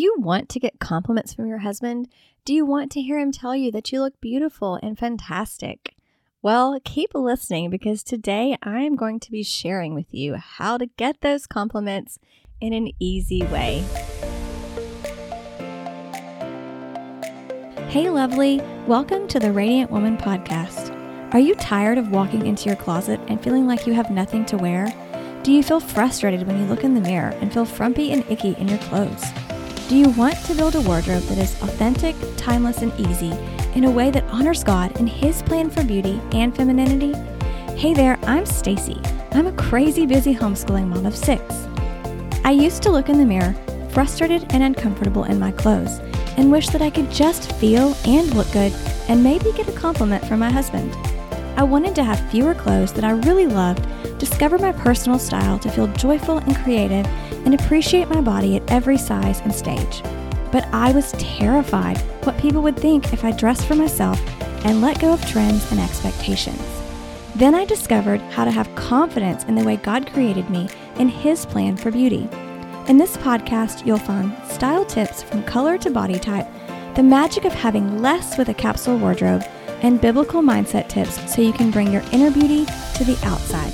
you 0.00 0.14
want 0.18 0.48
to 0.48 0.58
get 0.58 0.80
compliments 0.80 1.34
from 1.34 1.46
your 1.46 1.58
husband? 1.58 2.08
Do 2.46 2.54
you 2.54 2.64
want 2.64 2.90
to 2.92 3.02
hear 3.02 3.18
him 3.18 3.32
tell 3.32 3.54
you 3.54 3.70
that 3.72 3.92
you 3.92 4.00
look 4.00 4.18
beautiful 4.18 4.78
and 4.82 4.98
fantastic? 4.98 5.94
Well, 6.40 6.80
keep 6.86 7.10
listening 7.14 7.68
because 7.68 8.02
today 8.02 8.56
I 8.62 8.80
am 8.80 8.96
going 8.96 9.20
to 9.20 9.30
be 9.30 9.42
sharing 9.42 9.94
with 9.94 10.14
you 10.14 10.36
how 10.36 10.78
to 10.78 10.86
get 10.86 11.20
those 11.20 11.46
compliments 11.46 12.18
in 12.62 12.72
an 12.72 12.92
easy 12.98 13.42
way. 13.42 13.84
Hey, 17.88 18.08
lovely. 18.08 18.62
Welcome 18.86 19.28
to 19.28 19.38
the 19.38 19.52
Radiant 19.52 19.90
Woman 19.90 20.16
podcast. 20.16 20.96
Are 21.34 21.40
you 21.40 21.54
tired 21.56 21.98
of 21.98 22.10
walking 22.10 22.46
into 22.46 22.70
your 22.70 22.76
closet 22.76 23.20
and 23.28 23.42
feeling 23.42 23.66
like 23.66 23.86
you 23.86 23.92
have 23.92 24.10
nothing 24.10 24.46
to 24.46 24.56
wear? 24.56 24.90
Do 25.42 25.52
you 25.52 25.62
feel 25.62 25.80
frustrated 25.80 26.46
when 26.46 26.58
you 26.58 26.64
look 26.66 26.84
in 26.84 26.94
the 26.94 27.02
mirror 27.02 27.36
and 27.42 27.52
feel 27.52 27.66
frumpy 27.66 28.12
and 28.12 28.24
icky 28.30 28.54
in 28.54 28.66
your 28.66 28.78
clothes? 28.78 29.24
Do 29.90 29.96
you 29.96 30.10
want 30.10 30.36
to 30.44 30.54
build 30.54 30.76
a 30.76 30.80
wardrobe 30.82 31.24
that 31.24 31.38
is 31.38 31.60
authentic, 31.62 32.14
timeless, 32.36 32.80
and 32.82 32.92
easy 32.96 33.32
in 33.74 33.82
a 33.82 33.90
way 33.90 34.12
that 34.12 34.22
honors 34.26 34.62
God 34.62 34.96
and 35.00 35.08
His 35.08 35.42
plan 35.42 35.68
for 35.68 35.82
beauty 35.82 36.20
and 36.30 36.54
femininity? 36.54 37.12
Hey 37.76 37.92
there, 37.92 38.16
I'm 38.22 38.46
Stacey. 38.46 39.00
I'm 39.32 39.48
a 39.48 39.52
crazy 39.54 40.06
busy 40.06 40.32
homeschooling 40.32 40.86
mom 40.86 41.06
of 41.06 41.16
six. 41.16 41.42
I 42.44 42.52
used 42.52 42.84
to 42.84 42.92
look 42.92 43.08
in 43.08 43.18
the 43.18 43.24
mirror, 43.24 43.52
frustrated 43.90 44.46
and 44.54 44.62
uncomfortable 44.62 45.24
in 45.24 45.40
my 45.40 45.50
clothes 45.50 45.98
and 46.36 46.52
wish 46.52 46.68
that 46.68 46.82
I 46.82 46.90
could 46.90 47.10
just 47.10 47.50
feel 47.54 47.96
and 48.04 48.32
look 48.34 48.52
good 48.52 48.72
and 49.08 49.24
maybe 49.24 49.50
get 49.56 49.66
a 49.66 49.72
compliment 49.72 50.24
from 50.24 50.38
my 50.38 50.52
husband. 50.52 50.94
I 51.60 51.62
wanted 51.62 51.94
to 51.96 52.04
have 52.04 52.30
fewer 52.30 52.54
clothes 52.54 52.90
that 52.94 53.04
I 53.04 53.10
really 53.10 53.46
loved, 53.46 53.86
discover 54.18 54.56
my 54.56 54.72
personal 54.72 55.18
style 55.18 55.58
to 55.58 55.70
feel 55.70 55.88
joyful 55.88 56.38
and 56.38 56.56
creative, 56.56 57.04
and 57.44 57.52
appreciate 57.52 58.08
my 58.08 58.22
body 58.22 58.56
at 58.56 58.70
every 58.70 58.96
size 58.96 59.40
and 59.40 59.54
stage. 59.54 60.02
But 60.52 60.66
I 60.72 60.92
was 60.92 61.12
terrified 61.18 61.98
what 62.24 62.38
people 62.38 62.62
would 62.62 62.78
think 62.78 63.12
if 63.12 63.24
I 63.24 63.32
dressed 63.32 63.66
for 63.66 63.74
myself 63.74 64.18
and 64.64 64.80
let 64.80 65.00
go 65.00 65.12
of 65.12 65.22
trends 65.26 65.70
and 65.70 65.78
expectations. 65.78 66.62
Then 67.36 67.54
I 67.54 67.66
discovered 67.66 68.22
how 68.22 68.46
to 68.46 68.50
have 68.50 68.74
confidence 68.74 69.44
in 69.44 69.54
the 69.54 69.64
way 69.64 69.76
God 69.76 70.10
created 70.14 70.48
me 70.48 70.66
and 70.94 71.10
His 71.10 71.44
plan 71.44 71.76
for 71.76 71.90
beauty. 71.90 72.26
In 72.88 72.96
this 72.96 73.18
podcast, 73.18 73.84
you'll 73.84 73.98
find 73.98 74.34
style 74.48 74.86
tips 74.86 75.22
from 75.22 75.42
color 75.42 75.76
to 75.76 75.90
body 75.90 76.18
type, 76.18 76.48
the 76.94 77.02
magic 77.02 77.44
of 77.44 77.52
having 77.52 78.00
less 78.00 78.38
with 78.38 78.48
a 78.48 78.54
capsule 78.54 78.96
wardrobe, 78.96 79.44
and 79.82 80.00
biblical 80.00 80.42
mindset 80.42 80.88
tips 80.88 81.32
so 81.32 81.42
you 81.42 81.52
can 81.52 81.70
bring 81.70 81.92
your 81.92 82.02
inner 82.12 82.30
beauty 82.30 82.64
to 82.94 83.04
the 83.04 83.18
outside. 83.24 83.72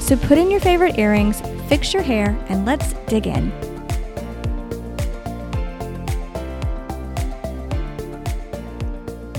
So 0.00 0.16
put 0.16 0.38
in 0.38 0.50
your 0.50 0.60
favorite 0.60 0.98
earrings, 0.98 1.40
fix 1.68 1.92
your 1.92 2.02
hair, 2.02 2.36
and 2.48 2.64
let's 2.64 2.92
dig 3.08 3.26
in. 3.26 3.50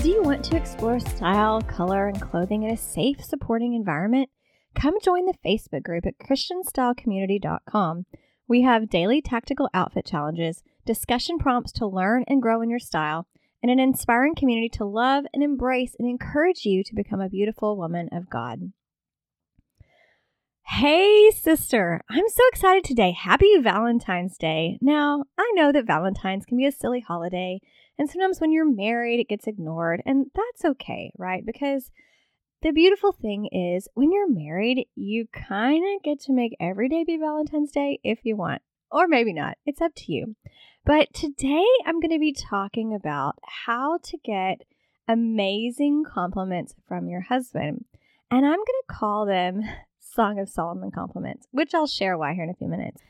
Do 0.02 0.10
you 0.10 0.22
want 0.22 0.44
to 0.44 0.56
explore 0.56 1.00
style, 1.00 1.62
color, 1.62 2.06
and 2.06 2.20
clothing 2.20 2.64
in 2.64 2.70
a 2.70 2.76
safe, 2.76 3.24
supporting 3.24 3.74
environment? 3.74 4.28
Come 4.74 5.00
join 5.02 5.26
the 5.26 5.34
Facebook 5.44 5.82
group 5.82 6.06
at 6.06 6.18
ChristianStyleCommunity.com. 6.18 8.06
We 8.46 8.62
have 8.62 8.88
daily 8.88 9.20
tactical 9.20 9.68
outfit 9.74 10.06
challenges, 10.06 10.62
discussion 10.86 11.38
prompts 11.38 11.72
to 11.72 11.86
learn 11.86 12.24
and 12.28 12.40
grow 12.40 12.62
in 12.62 12.70
your 12.70 12.78
style, 12.78 13.26
and 13.62 13.70
an 13.70 13.78
inspiring 13.78 14.34
community 14.34 14.68
to 14.70 14.84
love 14.84 15.24
and 15.32 15.42
embrace 15.42 15.94
and 15.98 16.08
encourage 16.08 16.64
you 16.64 16.84
to 16.84 16.94
become 16.94 17.20
a 17.20 17.28
beautiful 17.28 17.76
woman 17.76 18.08
of 18.12 18.30
God. 18.30 18.72
Hey, 20.66 21.30
sister, 21.30 22.02
I'm 22.10 22.28
so 22.28 22.42
excited 22.52 22.84
today. 22.84 23.12
Happy 23.12 23.56
Valentine's 23.58 24.36
Day. 24.36 24.78
Now, 24.82 25.24
I 25.38 25.50
know 25.54 25.72
that 25.72 25.86
Valentine's 25.86 26.44
can 26.44 26.58
be 26.58 26.66
a 26.66 26.72
silly 26.72 27.00
holiday, 27.00 27.60
and 27.98 28.08
sometimes 28.08 28.38
when 28.38 28.52
you're 28.52 28.70
married, 28.70 29.18
it 29.18 29.30
gets 29.30 29.46
ignored, 29.46 30.02
and 30.04 30.26
that's 30.34 30.64
okay, 30.64 31.10
right? 31.16 31.44
Because 31.44 31.90
the 32.60 32.72
beautiful 32.72 33.12
thing 33.12 33.46
is, 33.46 33.88
when 33.94 34.12
you're 34.12 34.30
married, 34.30 34.86
you 34.94 35.26
kind 35.32 35.82
of 35.96 36.02
get 36.02 36.20
to 36.22 36.32
make 36.32 36.54
every 36.60 36.88
day 36.88 37.02
be 37.02 37.16
Valentine's 37.16 37.72
Day 37.72 37.98
if 38.04 38.18
you 38.24 38.36
want, 38.36 38.60
or 38.90 39.08
maybe 39.08 39.32
not. 39.32 39.56
It's 39.66 39.80
up 39.80 39.92
to 39.96 40.12
you. 40.12 40.36
But 40.84 41.12
today 41.12 41.66
I'm 41.84 42.00
going 42.00 42.12
to 42.12 42.18
be 42.18 42.32
talking 42.32 42.94
about 42.94 43.36
how 43.66 43.98
to 44.04 44.18
get 44.24 44.62
amazing 45.06 46.04
compliments 46.04 46.74
from 46.86 47.08
your 47.08 47.22
husband. 47.22 47.84
And 48.30 48.44
I'm 48.44 48.52
going 48.52 48.64
to 48.64 48.94
call 48.94 49.26
them 49.26 49.62
Song 50.00 50.38
of 50.38 50.48
Solomon 50.48 50.90
compliments, 50.90 51.46
which 51.50 51.74
I'll 51.74 51.86
share 51.86 52.16
why 52.16 52.34
here 52.34 52.44
in 52.44 52.50
a 52.50 52.54
few 52.54 52.68
minutes. 52.68 53.02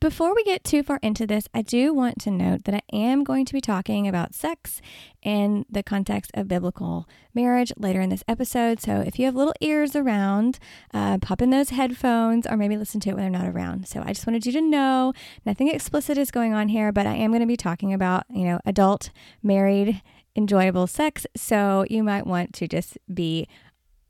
Before 0.00 0.34
we 0.34 0.44
get 0.44 0.64
too 0.64 0.82
far 0.82 0.98
into 1.02 1.26
this, 1.26 1.48
I 1.54 1.62
do 1.62 1.94
want 1.94 2.20
to 2.22 2.30
note 2.30 2.64
that 2.64 2.74
I 2.74 2.82
am 2.92 3.24
going 3.24 3.46
to 3.46 3.52
be 3.52 3.60
talking 3.60 4.06
about 4.06 4.34
sex 4.34 4.82
in 5.22 5.64
the 5.70 5.82
context 5.82 6.30
of 6.34 6.48
biblical 6.48 7.08
marriage 7.34 7.72
later 7.76 8.00
in 8.00 8.10
this 8.10 8.24
episode. 8.28 8.80
So 8.80 9.00
if 9.00 9.18
you 9.18 9.24
have 9.24 9.34
little 9.34 9.54
ears 9.60 9.96
around, 9.96 10.58
uh, 10.92 11.18
pop 11.18 11.40
in 11.40 11.50
those 11.50 11.70
headphones 11.70 12.46
or 12.46 12.56
maybe 12.56 12.76
listen 12.76 13.00
to 13.00 13.10
it 13.10 13.14
when 13.14 13.22
they're 13.22 13.42
not 13.42 13.48
around. 13.48 13.88
So 13.88 14.02
I 14.04 14.08
just 14.08 14.26
wanted 14.26 14.44
you 14.44 14.52
to 14.52 14.60
know 14.60 15.12
nothing 15.46 15.68
explicit 15.68 16.18
is 16.18 16.30
going 16.30 16.52
on 16.52 16.68
here, 16.68 16.92
but 16.92 17.06
I 17.06 17.14
am 17.14 17.30
going 17.30 17.40
to 17.40 17.46
be 17.46 17.56
talking 17.56 17.94
about, 17.94 18.24
you 18.28 18.44
know, 18.44 18.60
adult, 18.66 19.10
married, 19.42 20.02
enjoyable 20.34 20.86
sex. 20.86 21.26
So 21.36 21.86
you 21.88 22.02
might 22.02 22.26
want 22.26 22.52
to 22.54 22.68
just 22.68 22.98
be 23.12 23.48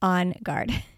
on 0.03 0.35
guard. 0.43 0.73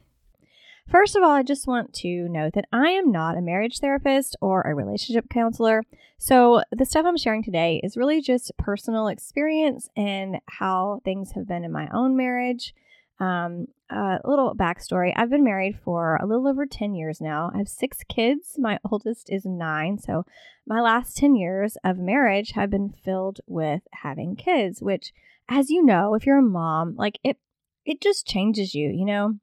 First 0.88 1.16
of 1.16 1.22
all, 1.22 1.32
I 1.32 1.42
just 1.42 1.66
want 1.66 1.92
to 1.96 2.30
note 2.30 2.54
that 2.54 2.64
I 2.72 2.92
am 2.92 3.12
not 3.12 3.36
a 3.36 3.42
marriage 3.42 3.78
therapist 3.78 4.36
or 4.40 4.62
a 4.62 4.74
relationship 4.74 5.28
counselor. 5.28 5.82
So, 6.16 6.62
the 6.72 6.86
stuff 6.86 7.04
I'm 7.04 7.18
sharing 7.18 7.42
today 7.42 7.78
is 7.84 7.98
really 7.98 8.22
just 8.22 8.56
personal 8.56 9.08
experience 9.08 9.90
and 9.96 10.38
how 10.46 11.02
things 11.04 11.32
have 11.32 11.46
been 11.46 11.62
in 11.62 11.72
my 11.72 11.88
own 11.92 12.16
marriage. 12.16 12.74
Um, 13.20 13.66
a 13.90 14.20
little 14.24 14.54
backstory 14.54 15.12
I've 15.14 15.28
been 15.28 15.44
married 15.44 15.78
for 15.84 16.16
a 16.16 16.26
little 16.26 16.48
over 16.48 16.64
10 16.64 16.94
years 16.94 17.20
now. 17.20 17.50
I 17.54 17.58
have 17.58 17.68
six 17.68 17.98
kids. 18.08 18.54
My 18.56 18.78
oldest 18.90 19.30
is 19.30 19.44
nine. 19.44 19.98
So, 19.98 20.24
my 20.66 20.80
last 20.80 21.18
10 21.18 21.36
years 21.36 21.76
of 21.84 21.98
marriage 21.98 22.52
have 22.52 22.70
been 22.70 22.94
filled 23.04 23.40
with 23.46 23.82
having 23.92 24.36
kids, 24.36 24.80
which, 24.80 25.12
as 25.50 25.68
you 25.68 25.84
know, 25.84 26.14
if 26.14 26.24
you're 26.24 26.38
a 26.38 26.42
mom, 26.42 26.96
like 26.96 27.18
it, 27.22 27.36
it 27.84 28.00
just 28.00 28.26
changes 28.26 28.74
you, 28.74 28.88
you 28.88 29.04
know? 29.04 29.34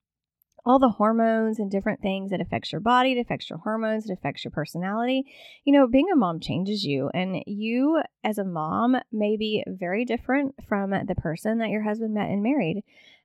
All 0.65 0.79
the 0.79 0.89
hormones 0.89 1.59
and 1.59 1.69
different 1.69 2.01
things. 2.01 2.31
It 2.31 2.41
affects 2.41 2.71
your 2.71 2.81
body, 2.81 3.11
it 3.11 3.19
affects 3.19 3.49
your 3.49 3.59
hormones, 3.59 4.09
it 4.09 4.13
affects 4.13 4.43
your 4.43 4.51
personality. 4.51 5.23
You 5.63 5.73
know, 5.73 5.87
being 5.87 6.09
a 6.11 6.15
mom 6.15 6.39
changes 6.39 6.83
you, 6.83 7.09
and 7.13 7.43
you 7.45 8.01
as 8.23 8.37
a 8.37 8.43
mom 8.43 8.97
may 9.11 9.37
be 9.37 9.63
very 9.67 10.05
different 10.05 10.55
from 10.67 10.91
the 10.91 11.15
person 11.15 11.59
that 11.59 11.69
your 11.69 11.83
husband 11.83 12.13
met 12.13 12.29
and 12.29 12.41
married. 12.41 12.83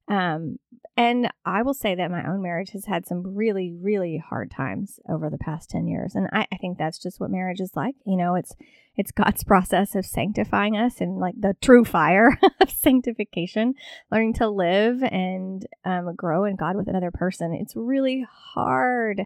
Um, 0.08 0.58
and 0.96 1.30
I 1.46 1.62
will 1.62 1.74
say 1.74 1.94
that 1.94 2.10
my 2.10 2.26
own 2.28 2.42
marriage 2.42 2.70
has 2.72 2.84
had 2.84 3.06
some 3.06 3.22
really, 3.34 3.72
really 3.72 4.18
hard 4.18 4.50
times 4.50 5.00
over 5.08 5.30
the 5.30 5.38
past 5.38 5.70
10 5.70 5.86
years. 5.86 6.14
And 6.14 6.28
I, 6.32 6.46
I 6.52 6.56
think 6.56 6.76
that's 6.76 6.98
just 6.98 7.20
what 7.20 7.30
marriage 7.30 7.60
is 7.60 7.72
like. 7.74 7.94
You 8.04 8.16
know, 8.16 8.34
it's 8.34 8.54
it's 8.96 9.12
God's 9.12 9.44
process 9.44 9.94
of 9.94 10.04
sanctifying 10.04 10.76
us 10.76 11.00
and 11.00 11.18
like 11.18 11.34
the 11.40 11.56
true 11.62 11.84
fire 11.84 12.38
of 12.60 12.70
sanctification, 12.70 13.74
learning 14.10 14.34
to 14.34 14.48
live 14.48 15.02
and 15.02 15.64
um, 15.84 16.14
grow 16.16 16.44
in 16.44 16.56
God 16.56 16.76
with 16.76 16.88
another 16.88 17.10
person. 17.10 17.54
It's 17.54 17.76
really 17.76 18.26
hard. 18.30 19.24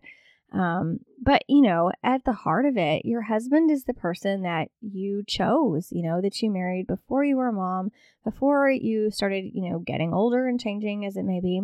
Um, 0.54 1.00
but 1.20 1.42
you 1.48 1.62
know, 1.62 1.90
at 2.02 2.24
the 2.24 2.32
heart 2.32 2.64
of 2.64 2.76
it, 2.76 3.04
your 3.04 3.22
husband 3.22 3.70
is 3.70 3.84
the 3.84 3.94
person 3.94 4.42
that 4.42 4.68
you 4.80 5.24
chose, 5.26 5.88
you 5.90 6.02
know, 6.02 6.20
that 6.20 6.40
you 6.40 6.50
married 6.50 6.86
before 6.86 7.24
you 7.24 7.36
were 7.36 7.48
a 7.48 7.52
mom, 7.52 7.90
before 8.24 8.70
you 8.70 9.10
started, 9.10 9.50
you 9.52 9.68
know, 9.68 9.80
getting 9.80 10.14
older 10.14 10.46
and 10.46 10.60
changing 10.60 11.04
as 11.04 11.16
it 11.16 11.24
may 11.24 11.40
be. 11.40 11.62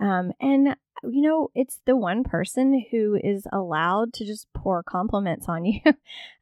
Um, 0.00 0.32
and 0.40 0.76
you 1.04 1.20
know, 1.20 1.50
it's 1.54 1.80
the 1.84 1.96
one 1.96 2.24
person 2.24 2.84
who 2.90 3.18
is 3.22 3.46
allowed 3.52 4.12
to 4.14 4.24
just 4.24 4.52
pour 4.52 4.82
compliments 4.82 5.48
on 5.48 5.64
you. 5.64 5.80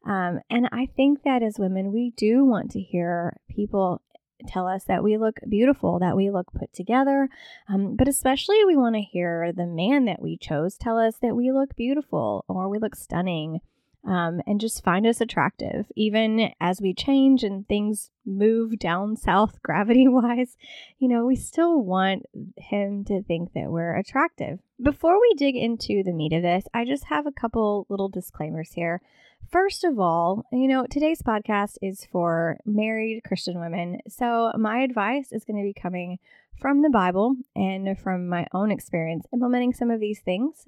um, 0.05 0.39
and 0.49 0.67
I 0.71 0.87
think 0.95 1.23
that 1.23 1.43
as 1.43 1.59
women, 1.59 1.91
we 1.91 2.11
do 2.15 2.43
want 2.45 2.71
to 2.71 2.79
hear 2.79 3.37
people 3.49 4.01
tell 4.47 4.67
us 4.67 4.83
that 4.85 5.03
we 5.03 5.17
look 5.17 5.39
beautiful, 5.47 5.99
that 5.99 6.15
we 6.15 6.29
look 6.29 6.51
put 6.53 6.73
together. 6.73 7.29
Um, 7.67 7.95
but 7.95 8.07
especially, 8.07 8.65
we 8.65 8.75
want 8.75 8.95
to 8.95 9.01
hear 9.01 9.51
the 9.51 9.65
man 9.65 10.05
that 10.05 10.21
we 10.21 10.37
chose 10.37 10.77
tell 10.77 10.97
us 10.97 11.15
that 11.21 11.35
we 11.35 11.51
look 11.51 11.75
beautiful 11.75 12.45
or 12.47 12.69
we 12.69 12.79
look 12.79 12.95
stunning 12.95 13.61
um, 14.05 14.41
and 14.45 14.59
just 14.59 14.83
find 14.83 15.07
us 15.07 15.21
attractive. 15.21 15.85
Even 15.95 16.51
as 16.59 16.81
we 16.81 16.93
change 16.93 17.43
and 17.43 17.67
things 17.67 18.11
move 18.25 18.77
down 18.77 19.15
south 19.15 19.61
gravity 19.63 20.07
wise, 20.07 20.57
you 20.99 21.07
know, 21.07 21.25
we 21.25 21.35
still 21.35 21.81
want 21.81 22.25
him 22.57 23.05
to 23.05 23.23
think 23.23 23.53
that 23.53 23.71
we're 23.71 23.95
attractive. 23.95 24.59
Before 24.81 25.19
we 25.19 25.33
dig 25.35 25.55
into 25.55 26.03
the 26.03 26.13
meat 26.13 26.33
of 26.33 26.41
this, 26.41 26.65
I 26.73 26.85
just 26.85 27.05
have 27.05 27.25
a 27.25 27.31
couple 27.31 27.85
little 27.89 28.09
disclaimers 28.09 28.73
here. 28.73 29.01
First 29.49 29.83
of 29.83 29.99
all, 29.99 30.45
you 30.51 30.67
know, 30.67 30.85
today's 30.89 31.21
podcast 31.21 31.77
is 31.81 32.07
for 32.11 32.57
married 32.65 33.23
Christian 33.23 33.59
women. 33.59 33.99
So, 34.07 34.51
my 34.57 34.79
advice 34.79 35.31
is 35.31 35.43
going 35.43 35.57
to 35.57 35.63
be 35.63 35.79
coming 35.79 36.17
from 36.59 36.81
the 36.81 36.89
Bible 36.89 37.35
and 37.55 37.97
from 37.99 38.27
my 38.27 38.47
own 38.53 38.71
experience 38.71 39.25
implementing 39.33 39.73
some 39.73 39.91
of 39.91 39.99
these 39.99 40.19
things. 40.21 40.67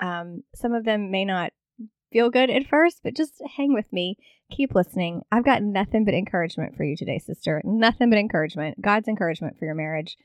Um, 0.00 0.42
some 0.54 0.72
of 0.72 0.84
them 0.84 1.10
may 1.10 1.24
not 1.24 1.52
feel 2.14 2.30
good 2.30 2.48
at 2.48 2.66
first, 2.68 3.00
but 3.02 3.16
just 3.16 3.42
hang 3.56 3.74
with 3.74 3.92
me. 3.92 4.16
Keep 4.50 4.74
listening. 4.74 5.22
I've 5.32 5.44
got 5.44 5.64
nothing 5.64 6.04
but 6.04 6.14
encouragement 6.14 6.76
for 6.76 6.84
you 6.84 6.96
today, 6.96 7.18
sister. 7.18 7.60
Nothing 7.64 8.08
but 8.08 8.20
encouragement. 8.20 8.80
God's 8.80 9.08
encouragement 9.08 9.58
for 9.58 9.64
your 9.64 9.74
marriage. 9.74 10.16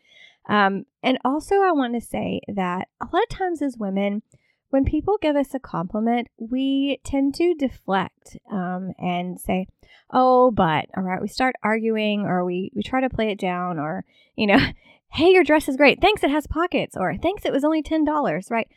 Um, 0.48 0.86
and 1.02 1.18
also, 1.26 1.56
I 1.56 1.72
want 1.72 1.96
to 1.96 2.02
say 2.02 2.42
that 2.48 2.90
a 3.02 3.08
lot 3.12 3.24
of 3.24 3.30
times 3.30 3.64
as 3.64 3.76
women, 3.78 4.22
when 4.70 4.86
people 4.86 5.18
give 5.20 5.36
us 5.36 5.56
a 5.56 5.60
compliment, 5.60 6.28
we 6.38 7.00
tend 7.04 7.34
to 7.36 7.56
deflect 7.56 8.38
um, 8.52 8.94
and 9.00 9.40
say, 9.40 9.66
oh, 10.12 10.52
but, 10.52 10.86
all 10.96 11.04
right, 11.04 11.22
we 11.22 11.28
start 11.28 11.56
arguing 11.64 12.22
or 12.22 12.46
we, 12.46 12.72
we 12.76 12.84
try 12.84 13.02
to 13.02 13.10
play 13.10 13.32
it 13.32 13.40
down 13.40 13.80
or, 13.80 14.06
you 14.36 14.46
know, 14.46 14.60
hey, 15.12 15.32
your 15.32 15.44
dress 15.44 15.68
is 15.68 15.76
great. 15.76 16.02
Thanks, 16.02 16.24
it 16.24 16.30
has 16.30 16.46
pockets 16.46 16.96
or 16.96 17.18
thanks, 17.18 17.46
it 17.46 17.52
was 17.52 17.64
only 17.64 17.82
$10, 17.82 18.52
right? 18.52 18.68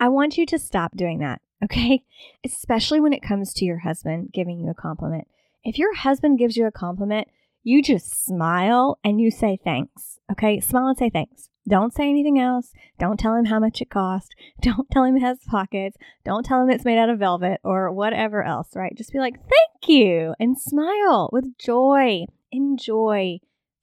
I 0.00 0.08
want 0.08 0.36
you 0.36 0.44
to 0.46 0.58
stop 0.58 0.96
doing 0.96 1.20
that, 1.20 1.40
okay? 1.62 2.04
Especially 2.44 3.00
when 3.00 3.12
it 3.12 3.22
comes 3.22 3.52
to 3.54 3.64
your 3.64 3.80
husband 3.80 4.30
giving 4.32 4.58
you 4.60 4.70
a 4.70 4.74
compliment. 4.74 5.28
If 5.64 5.78
your 5.78 5.94
husband 5.94 6.38
gives 6.38 6.56
you 6.56 6.66
a 6.66 6.72
compliment, 6.72 7.28
you 7.62 7.82
just 7.82 8.24
smile 8.24 8.98
and 9.04 9.20
you 9.20 9.30
say 9.30 9.58
thanks, 9.62 10.18
okay? 10.30 10.58
Smile 10.60 10.88
and 10.88 10.98
say 10.98 11.10
thanks. 11.10 11.48
Don't 11.68 11.94
say 11.94 12.08
anything 12.08 12.40
else. 12.40 12.72
Don't 12.98 13.20
tell 13.20 13.36
him 13.36 13.44
how 13.44 13.60
much 13.60 13.80
it 13.80 13.90
cost. 13.90 14.34
Don't 14.60 14.90
tell 14.90 15.04
him 15.04 15.16
it 15.16 15.22
has 15.22 15.38
pockets. 15.46 15.96
Don't 16.24 16.44
tell 16.44 16.62
him 16.62 16.70
it's 16.70 16.84
made 16.84 16.98
out 16.98 17.08
of 17.08 17.20
velvet 17.20 17.60
or 17.62 17.92
whatever 17.92 18.42
else, 18.42 18.74
right? 18.74 18.96
Just 18.96 19.12
be 19.12 19.18
like, 19.18 19.36
thank 19.36 19.88
you, 19.88 20.34
and 20.40 20.58
smile 20.58 21.30
with 21.32 21.56
joy. 21.58 22.24
Enjoy 22.50 23.38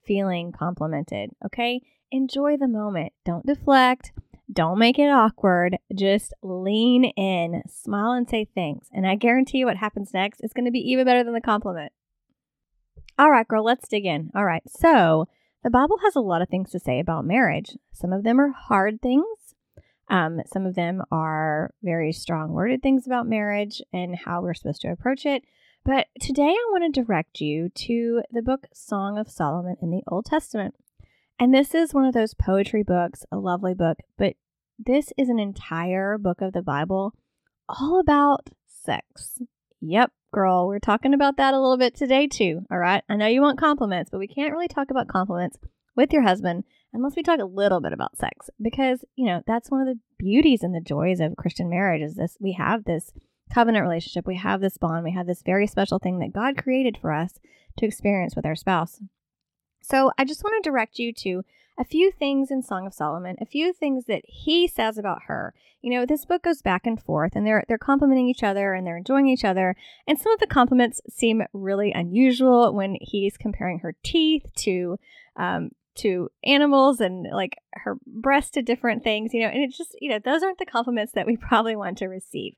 feeling 0.05 0.51
complimented, 0.51 1.31
okay? 1.45 1.81
Enjoy 2.11 2.57
the 2.57 2.67
moment. 2.67 3.13
Don't 3.25 3.45
deflect. 3.45 4.11
Don't 4.51 4.79
make 4.79 4.97
it 4.97 5.09
awkward. 5.09 5.77
Just 5.93 6.33
lean 6.41 7.05
in, 7.05 7.61
smile, 7.67 8.13
and 8.13 8.27
say 8.27 8.47
thanks. 8.55 8.87
And 8.91 9.05
I 9.05 9.15
guarantee 9.15 9.59
you 9.59 9.65
what 9.67 9.77
happens 9.77 10.13
next 10.13 10.41
is 10.41 10.53
going 10.53 10.65
to 10.65 10.71
be 10.71 10.79
even 10.79 11.05
better 11.05 11.23
than 11.23 11.33
the 11.33 11.41
compliment. 11.41 11.91
All 13.19 13.29
right, 13.29 13.47
girl, 13.47 13.63
let's 13.63 13.87
dig 13.87 14.05
in. 14.05 14.31
All 14.33 14.45
right, 14.45 14.63
so 14.67 15.27
the 15.63 15.69
Bible 15.69 15.99
has 16.03 16.15
a 16.15 16.21
lot 16.21 16.41
of 16.41 16.49
things 16.49 16.71
to 16.71 16.79
say 16.79 16.99
about 16.99 17.25
marriage. 17.25 17.77
Some 17.91 18.13
of 18.13 18.23
them 18.23 18.39
are 18.39 18.51
hard 18.51 19.01
things. 19.01 19.25
Um, 20.09 20.41
some 20.47 20.65
of 20.65 20.73
them 20.73 21.03
are 21.11 21.71
very 21.83 22.11
strong 22.11 22.51
worded 22.53 22.81
things 22.81 23.05
about 23.05 23.27
marriage 23.27 23.81
and 23.93 24.15
how 24.15 24.41
we're 24.41 24.55
supposed 24.55 24.81
to 24.81 24.91
approach 24.91 25.25
it. 25.25 25.43
But 25.85 26.07
today 26.19 26.47
I 26.49 26.67
want 26.71 26.93
to 26.93 27.01
direct 27.01 27.41
you 27.41 27.69
to 27.69 28.23
the 28.31 28.41
book 28.41 28.65
Song 28.73 29.17
of 29.17 29.29
Solomon 29.29 29.75
in 29.81 29.91
the 29.91 30.01
Old 30.07 30.25
Testament. 30.25 30.75
And 31.39 31.53
this 31.53 31.73
is 31.73 31.93
one 31.93 32.05
of 32.05 32.13
those 32.13 32.33
poetry 32.33 32.83
books, 32.83 33.25
a 33.31 33.37
lovely 33.37 33.73
book, 33.73 33.99
but 34.17 34.35
this 34.77 35.13
is 35.17 35.29
an 35.29 35.39
entire 35.39 36.17
book 36.17 36.41
of 36.41 36.51
the 36.51 36.61
Bible 36.61 37.13
all 37.69 37.99
about 37.99 38.49
sex. 38.67 39.39
Yep, 39.79 40.11
girl, 40.33 40.67
we're 40.67 40.79
talking 40.79 41.13
about 41.13 41.37
that 41.37 41.53
a 41.53 41.59
little 41.59 41.77
bit 41.77 41.95
today 41.95 42.27
too. 42.27 42.65
All 42.69 42.77
right. 42.77 43.03
I 43.07 43.15
know 43.15 43.27
you 43.27 43.41
want 43.41 43.57
compliments, 43.57 44.09
but 44.11 44.19
we 44.19 44.27
can't 44.27 44.51
really 44.51 44.67
talk 44.67 44.91
about 44.91 45.07
compliments 45.07 45.57
with 45.95 46.11
your 46.11 46.23
husband 46.23 46.65
unless 46.91 47.15
we 47.15 47.23
talk 47.23 47.39
a 47.39 47.45
little 47.45 47.79
bit 47.79 47.93
about 47.93 48.17
sex 48.17 48.49
because, 48.61 49.05
you 49.15 49.25
know, 49.25 49.41
that's 49.47 49.71
one 49.71 49.81
of 49.81 49.87
the 49.87 49.99
beauties 50.17 50.63
and 50.63 50.75
the 50.75 50.81
joys 50.81 51.21
of 51.21 51.37
Christian 51.37 51.69
marriage 51.69 52.01
is 52.01 52.15
this 52.15 52.35
we 52.41 52.53
have 52.53 52.83
this 52.83 53.13
covenant 53.53 53.83
relationship, 53.83 54.27
we 54.27 54.35
have 54.35 54.59
this 54.59 54.77
bond, 54.77 55.05
we 55.05 55.13
have 55.13 55.27
this 55.27 55.41
very 55.43 55.67
special 55.67 55.99
thing 55.99 56.19
that 56.19 56.33
God 56.33 56.57
created 56.57 56.97
for 56.97 57.13
us 57.13 57.39
to 57.77 57.85
experience 57.85 58.35
with 58.35 58.45
our 58.45 58.55
spouse. 58.55 59.01
So 59.81 60.11
I 60.17 60.25
just 60.25 60.43
want 60.43 60.61
to 60.63 60.69
direct 60.69 60.99
you 60.99 61.13
to 61.13 61.43
a 61.79 61.85
few 61.85 62.11
things 62.11 62.51
in 62.51 62.61
Song 62.61 62.85
of 62.85 62.93
Solomon, 62.93 63.37
a 63.39 63.45
few 63.45 63.71
things 63.71 64.05
that 64.05 64.21
he 64.25 64.67
says 64.67 64.97
about 64.97 65.23
her. 65.23 65.53
You 65.81 65.91
know, 65.91 66.05
this 66.05 66.25
book 66.25 66.43
goes 66.43 66.61
back 66.61 66.85
and 66.85 67.01
forth 67.01 67.31
and 67.35 67.47
they're 67.47 67.63
they're 67.67 67.77
complimenting 67.77 68.27
each 68.27 68.43
other 68.43 68.73
and 68.73 68.85
they're 68.85 68.97
enjoying 68.97 69.27
each 69.27 69.45
other. 69.45 69.75
And 70.05 70.19
some 70.19 70.33
of 70.33 70.39
the 70.39 70.47
compliments 70.47 70.99
seem 71.09 71.43
really 71.53 71.93
unusual 71.93 72.73
when 72.73 72.97
he's 72.99 73.37
comparing 73.37 73.79
her 73.79 73.95
teeth 74.03 74.45
to 74.57 74.99
um, 75.37 75.71
to 75.99 76.29
animals 76.43 76.99
and 76.99 77.27
like 77.31 77.57
her 77.73 77.97
breast 78.05 78.53
to 78.53 78.61
different 78.61 79.03
things, 79.03 79.33
you 79.33 79.41
know, 79.41 79.47
and 79.47 79.63
it's 79.63 79.77
just, 79.77 79.95
you 79.99 80.09
know, 80.09 80.19
those 80.19 80.43
aren't 80.43 80.59
the 80.59 80.65
compliments 80.65 81.13
that 81.13 81.27
we 81.27 81.37
probably 81.49 81.75
want 81.75 81.97
to 81.99 82.07
receive. 82.07 82.55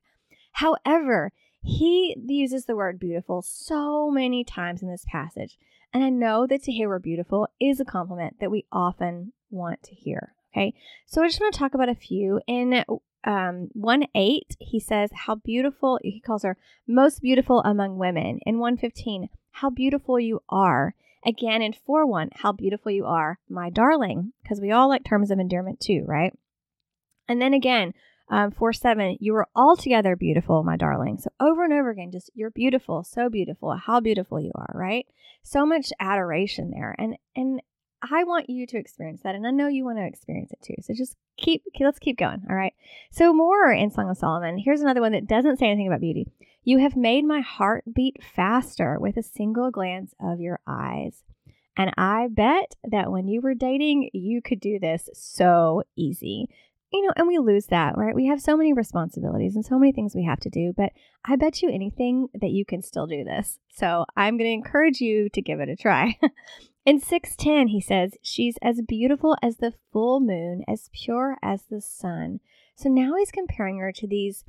However, 0.52 1.32
he 1.62 2.16
uses 2.26 2.64
the 2.64 2.76
word 2.76 2.98
beautiful 2.98 3.42
so 3.42 4.10
many 4.10 4.44
times 4.44 4.82
in 4.82 4.88
this 4.88 5.04
passage. 5.06 5.56
And 5.92 6.02
I 6.02 6.08
know 6.08 6.46
that 6.46 6.62
to 6.64 6.72
hear 6.72 6.88
we're 6.88 6.98
beautiful 6.98 7.48
is 7.60 7.80
a 7.80 7.84
compliment 7.84 8.40
that 8.40 8.50
we 8.50 8.66
often 8.72 9.32
want 9.50 9.82
to 9.84 9.94
hear. 9.94 10.34
Okay. 10.52 10.74
So 11.06 11.22
I 11.22 11.28
just 11.28 11.40
want 11.40 11.52
to 11.52 11.58
talk 11.58 11.74
about 11.74 11.88
a 11.88 11.94
few. 11.94 12.40
In 12.46 12.84
um, 13.24 13.68
1 13.72 14.06
8, 14.14 14.56
he 14.58 14.80
says, 14.80 15.10
How 15.14 15.34
beautiful, 15.34 15.98
he 16.02 16.20
calls 16.20 16.42
her 16.42 16.56
most 16.86 17.22
beautiful 17.22 17.60
among 17.60 17.98
women. 17.98 18.40
In 18.46 18.58
115, 18.58 19.28
How 19.52 19.70
beautiful 19.70 20.18
you 20.18 20.42
are. 20.48 20.94
Again, 21.24 21.62
in 21.62 21.72
4 21.72 22.06
1, 22.06 22.30
How 22.36 22.52
beautiful 22.52 22.90
you 22.90 23.06
are, 23.06 23.38
my 23.48 23.70
darling. 23.70 24.32
Because 24.42 24.60
we 24.60 24.70
all 24.70 24.88
like 24.88 25.04
terms 25.04 25.30
of 25.30 25.38
endearment 25.38 25.80
too, 25.80 26.04
right? 26.06 26.36
And 27.28 27.40
then 27.40 27.54
again, 27.54 27.94
um, 28.32 28.50
4 28.50 28.72
7, 28.72 29.18
you 29.20 29.34
are 29.36 29.46
altogether 29.54 30.16
beautiful, 30.16 30.64
my 30.64 30.78
darling. 30.78 31.18
So 31.18 31.28
over 31.38 31.64
and 31.64 31.72
over 31.72 31.90
again, 31.90 32.10
just 32.10 32.30
you're 32.34 32.50
beautiful, 32.50 33.04
so 33.04 33.28
beautiful, 33.28 33.76
how 33.76 34.00
beautiful 34.00 34.40
you 34.40 34.52
are, 34.54 34.72
right? 34.74 35.06
So 35.42 35.66
much 35.66 35.92
adoration 36.00 36.70
there. 36.70 36.96
And, 36.98 37.16
and, 37.36 37.60
I 38.04 38.24
want 38.24 38.50
you 38.50 38.66
to 38.66 38.78
experience 38.78 39.20
that, 39.22 39.36
and 39.36 39.46
I 39.46 39.52
know 39.52 39.68
you 39.68 39.84
want 39.84 39.98
to 39.98 40.04
experience 40.04 40.50
it 40.50 40.60
too. 40.60 40.74
So 40.82 40.92
just 40.92 41.14
keep, 41.36 41.62
let's 41.78 42.00
keep 42.00 42.18
going. 42.18 42.42
All 42.50 42.56
right. 42.56 42.72
So 43.12 43.32
more 43.32 43.72
in 43.72 43.92
Song 43.92 44.10
of 44.10 44.18
Solomon. 44.18 44.58
Here's 44.58 44.80
another 44.80 45.00
one 45.00 45.12
that 45.12 45.28
doesn't 45.28 45.58
say 45.58 45.66
anything 45.66 45.86
about 45.86 46.00
beauty. 46.00 46.26
You 46.64 46.78
have 46.78 46.96
made 46.96 47.24
my 47.24 47.42
heart 47.42 47.84
beat 47.94 48.16
faster 48.34 48.98
with 48.98 49.16
a 49.16 49.22
single 49.22 49.70
glance 49.70 50.16
of 50.20 50.40
your 50.40 50.58
eyes. 50.66 51.22
And 51.76 51.92
I 51.96 52.26
bet 52.28 52.74
that 52.90 53.12
when 53.12 53.28
you 53.28 53.40
were 53.40 53.54
dating, 53.54 54.10
you 54.12 54.42
could 54.42 54.58
do 54.58 54.80
this 54.80 55.08
so 55.14 55.84
easy 55.94 56.48
you 56.92 57.02
know, 57.02 57.12
and 57.16 57.26
we 57.26 57.38
lose 57.38 57.66
that, 57.66 57.96
right? 57.96 58.14
We 58.14 58.26
have 58.26 58.40
so 58.40 58.56
many 58.56 58.72
responsibilities 58.72 59.54
and 59.54 59.64
so 59.64 59.78
many 59.78 59.92
things 59.92 60.14
we 60.14 60.24
have 60.24 60.40
to 60.40 60.50
do, 60.50 60.74
but 60.76 60.90
I 61.24 61.36
bet 61.36 61.62
you 61.62 61.70
anything 61.70 62.28
that 62.34 62.50
you 62.50 62.64
can 62.64 62.82
still 62.82 63.06
do 63.06 63.24
this. 63.24 63.58
So 63.72 64.04
I'm 64.16 64.36
going 64.36 64.48
to 64.48 64.54
encourage 64.54 65.00
you 65.00 65.28
to 65.30 65.40
give 65.40 65.60
it 65.60 65.68
a 65.68 65.76
try. 65.76 66.18
In 66.84 66.98
610, 66.98 67.68
he 67.68 67.80
says, 67.80 68.14
She's 68.22 68.56
as 68.60 68.82
beautiful 68.86 69.36
as 69.42 69.56
the 69.56 69.72
full 69.92 70.20
moon, 70.20 70.64
as 70.68 70.90
pure 70.92 71.36
as 71.42 71.62
the 71.70 71.80
sun. 71.80 72.40
So 72.76 72.88
now 72.88 73.14
he's 73.16 73.30
comparing 73.30 73.78
her 73.78 73.92
to 73.92 74.06
these 74.06 74.44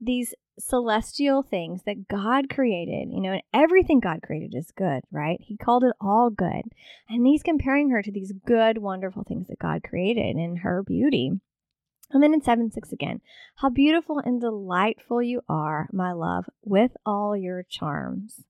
these 0.00 0.34
celestial 0.58 1.42
things 1.42 1.82
that 1.84 2.08
God 2.08 2.48
created, 2.48 3.08
you 3.10 3.20
know, 3.20 3.32
and 3.32 3.42
everything 3.52 4.00
God 4.00 4.22
created 4.22 4.54
is 4.54 4.70
good, 4.70 5.00
right? 5.10 5.38
He 5.40 5.56
called 5.56 5.84
it 5.84 5.94
all 6.00 6.30
good. 6.30 6.62
And 7.08 7.26
he's 7.26 7.42
comparing 7.42 7.90
her 7.90 8.02
to 8.02 8.12
these 8.12 8.32
good, 8.46 8.78
wonderful 8.78 9.24
things 9.24 9.48
that 9.48 9.58
God 9.58 9.82
created 9.82 10.36
in 10.36 10.56
her 10.58 10.82
beauty. 10.82 11.40
And 12.10 12.22
then 12.22 12.34
in 12.34 12.42
7 12.42 12.70
6 12.70 12.92
again, 12.92 13.20
how 13.56 13.70
beautiful 13.70 14.18
and 14.18 14.40
delightful 14.40 15.22
you 15.22 15.42
are, 15.48 15.88
my 15.92 16.12
love, 16.12 16.46
with 16.62 16.92
all 17.04 17.36
your 17.36 17.62
charms. 17.62 18.44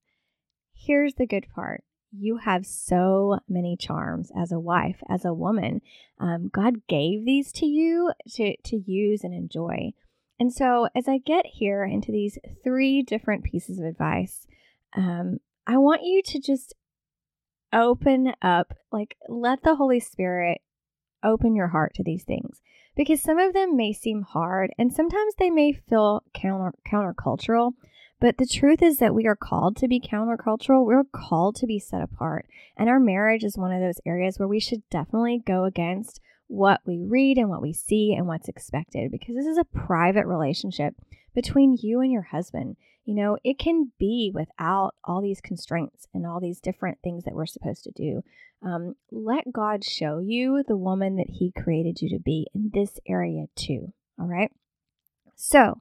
Here's 0.72 1.14
the 1.14 1.26
good 1.26 1.46
part 1.54 1.84
you 2.16 2.36
have 2.38 2.64
so 2.64 3.40
many 3.48 3.76
charms 3.76 4.30
as 4.36 4.52
a 4.52 4.60
wife, 4.60 5.02
as 5.08 5.24
a 5.24 5.34
woman. 5.34 5.80
Um, 6.18 6.48
God 6.52 6.86
gave 6.86 7.24
these 7.24 7.50
to 7.52 7.66
you 7.66 8.12
to, 8.34 8.56
to 8.56 8.76
use 8.76 9.24
and 9.24 9.34
enjoy. 9.34 9.92
And 10.38 10.52
so, 10.52 10.88
as 10.94 11.08
I 11.08 11.18
get 11.18 11.46
here 11.46 11.84
into 11.84 12.12
these 12.12 12.38
three 12.62 13.02
different 13.02 13.44
pieces 13.44 13.78
of 13.78 13.84
advice, 13.84 14.46
um, 14.96 15.38
I 15.66 15.78
want 15.78 16.02
you 16.04 16.22
to 16.22 16.40
just 16.40 16.74
open 17.72 18.32
up, 18.42 18.74
like, 18.92 19.16
let 19.28 19.62
the 19.62 19.76
Holy 19.76 20.00
Spirit 20.00 20.60
open 21.22 21.56
your 21.56 21.68
heart 21.68 21.94
to 21.94 22.04
these 22.04 22.24
things 22.24 22.60
because 22.96 23.22
some 23.22 23.38
of 23.38 23.52
them 23.52 23.76
may 23.76 23.92
seem 23.92 24.22
hard 24.22 24.70
and 24.78 24.92
sometimes 24.92 25.34
they 25.38 25.50
may 25.50 25.72
feel 25.72 26.22
counter 26.32 26.72
countercultural. 26.86 27.72
But 28.20 28.38
the 28.38 28.46
truth 28.46 28.80
is 28.80 28.98
that 28.98 29.14
we 29.14 29.26
are 29.26 29.36
called 29.36 29.76
to 29.76 29.88
be 29.88 30.00
countercultural. 30.00 30.86
We're 30.86 31.04
called 31.04 31.56
to 31.56 31.66
be 31.66 31.78
set 31.78 32.00
apart. 32.00 32.46
And 32.76 32.88
our 32.88 33.00
marriage 33.00 33.44
is 33.44 33.58
one 33.58 33.72
of 33.72 33.80
those 33.80 34.00
areas 34.06 34.38
where 34.38 34.48
we 34.48 34.60
should 34.60 34.88
definitely 34.88 35.42
go 35.44 35.64
against 35.64 36.20
what 36.46 36.80
we 36.86 36.98
read 36.98 37.38
and 37.38 37.48
what 37.48 37.62
we 37.62 37.72
see 37.72 38.14
and 38.14 38.26
what's 38.26 38.48
expected 38.48 39.10
because 39.10 39.34
this 39.34 39.46
is 39.46 39.58
a 39.58 39.64
private 39.64 40.26
relationship 40.26 40.94
between 41.34 41.76
you 41.80 42.00
and 42.00 42.12
your 42.12 42.22
husband. 42.22 42.76
You 43.04 43.14
know, 43.14 43.38
it 43.44 43.58
can 43.58 43.92
be 43.98 44.30
without 44.32 44.94
all 45.04 45.20
these 45.20 45.40
constraints 45.40 46.06
and 46.14 46.26
all 46.26 46.40
these 46.40 46.60
different 46.60 46.98
things 47.02 47.24
that 47.24 47.34
we're 47.34 47.46
supposed 47.46 47.84
to 47.84 47.90
do. 47.90 48.22
Um, 48.62 48.94
let 49.10 49.52
God 49.52 49.84
show 49.84 50.20
you 50.20 50.64
the 50.66 50.76
woman 50.76 51.16
that 51.16 51.28
He 51.28 51.52
created 51.52 52.00
you 52.00 52.08
to 52.10 52.18
be 52.18 52.46
in 52.54 52.70
this 52.72 52.98
area 53.06 53.46
too. 53.56 53.92
All 54.18 54.26
right. 54.26 54.50
So, 55.36 55.80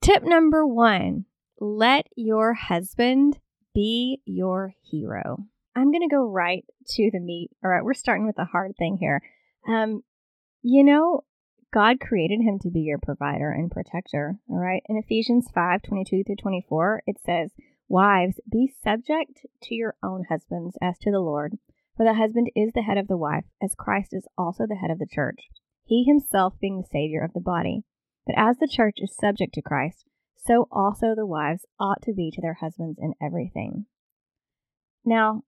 tip 0.00 0.22
number 0.22 0.66
one 0.66 1.24
let 1.58 2.06
your 2.16 2.52
husband 2.54 3.38
be 3.74 4.20
your 4.24 4.74
hero. 4.82 5.46
I'm 5.74 5.90
going 5.90 6.08
to 6.08 6.14
go 6.14 6.24
right 6.24 6.64
to 6.90 7.10
the 7.12 7.20
meat. 7.20 7.50
All 7.64 7.70
right. 7.70 7.84
We're 7.84 7.94
starting 7.94 8.26
with 8.26 8.38
a 8.38 8.44
hard 8.44 8.76
thing 8.78 8.96
here. 8.98 9.22
Um, 9.68 10.02
you 10.62 10.84
know, 10.84 11.24
God 11.72 12.00
created 12.00 12.40
him 12.40 12.58
to 12.60 12.70
be 12.70 12.80
your 12.80 12.98
provider 12.98 13.50
and 13.50 13.70
protector. 13.70 14.36
All 14.48 14.58
right. 14.58 14.82
In 14.88 14.96
Ephesians 14.96 15.48
5 15.54 15.82
22 15.82 16.24
through 16.24 16.36
24, 16.36 17.02
it 17.06 17.16
says, 17.24 17.50
Wives, 17.88 18.40
be 18.50 18.72
subject 18.82 19.46
to 19.62 19.74
your 19.74 19.94
own 20.02 20.24
husbands 20.28 20.76
as 20.80 20.98
to 20.98 21.10
the 21.10 21.20
Lord. 21.20 21.58
For 21.96 22.04
the 22.04 22.14
husband 22.14 22.50
is 22.54 22.72
the 22.74 22.82
head 22.82 22.98
of 22.98 23.08
the 23.08 23.16
wife, 23.16 23.44
as 23.62 23.74
Christ 23.74 24.12
is 24.12 24.26
also 24.36 24.66
the 24.66 24.76
head 24.76 24.90
of 24.90 24.98
the 24.98 25.06
church, 25.10 25.48
he 25.84 26.04
himself 26.04 26.54
being 26.60 26.78
the 26.78 26.88
Savior 26.90 27.22
of 27.22 27.32
the 27.32 27.40
body. 27.40 27.84
But 28.26 28.34
as 28.36 28.58
the 28.58 28.68
church 28.68 28.96
is 28.98 29.16
subject 29.16 29.54
to 29.54 29.62
Christ, 29.62 30.04
so 30.36 30.68
also 30.70 31.14
the 31.14 31.26
wives 31.26 31.64
ought 31.78 32.02
to 32.02 32.12
be 32.12 32.30
to 32.32 32.40
their 32.40 32.58
husbands 32.60 32.98
in 33.00 33.14
everything. 33.22 33.86
Now, 35.04 35.42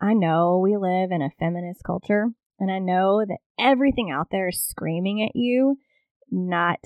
I 0.00 0.14
know 0.14 0.58
we 0.58 0.76
live 0.76 1.10
in 1.12 1.22
a 1.22 1.30
feminist 1.38 1.82
culture, 1.84 2.30
and 2.58 2.70
I 2.70 2.78
know 2.78 3.24
that 3.26 3.38
everything 3.58 4.10
out 4.10 4.28
there 4.30 4.48
is 4.48 4.62
screaming 4.62 5.22
at 5.22 5.34
you 5.34 5.78
not 6.30 6.78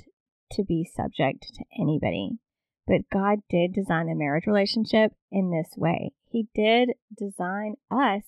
to 0.52 0.64
be 0.64 0.84
subject 0.84 1.54
to 1.54 1.64
anybody. 1.78 2.38
But 2.86 3.10
God 3.12 3.40
did 3.50 3.74
design 3.74 4.08
a 4.08 4.14
marriage 4.14 4.46
relationship 4.46 5.12
in 5.30 5.50
this 5.50 5.76
way. 5.76 6.12
He 6.30 6.48
did 6.54 6.92
design 7.16 7.74
us 7.90 8.22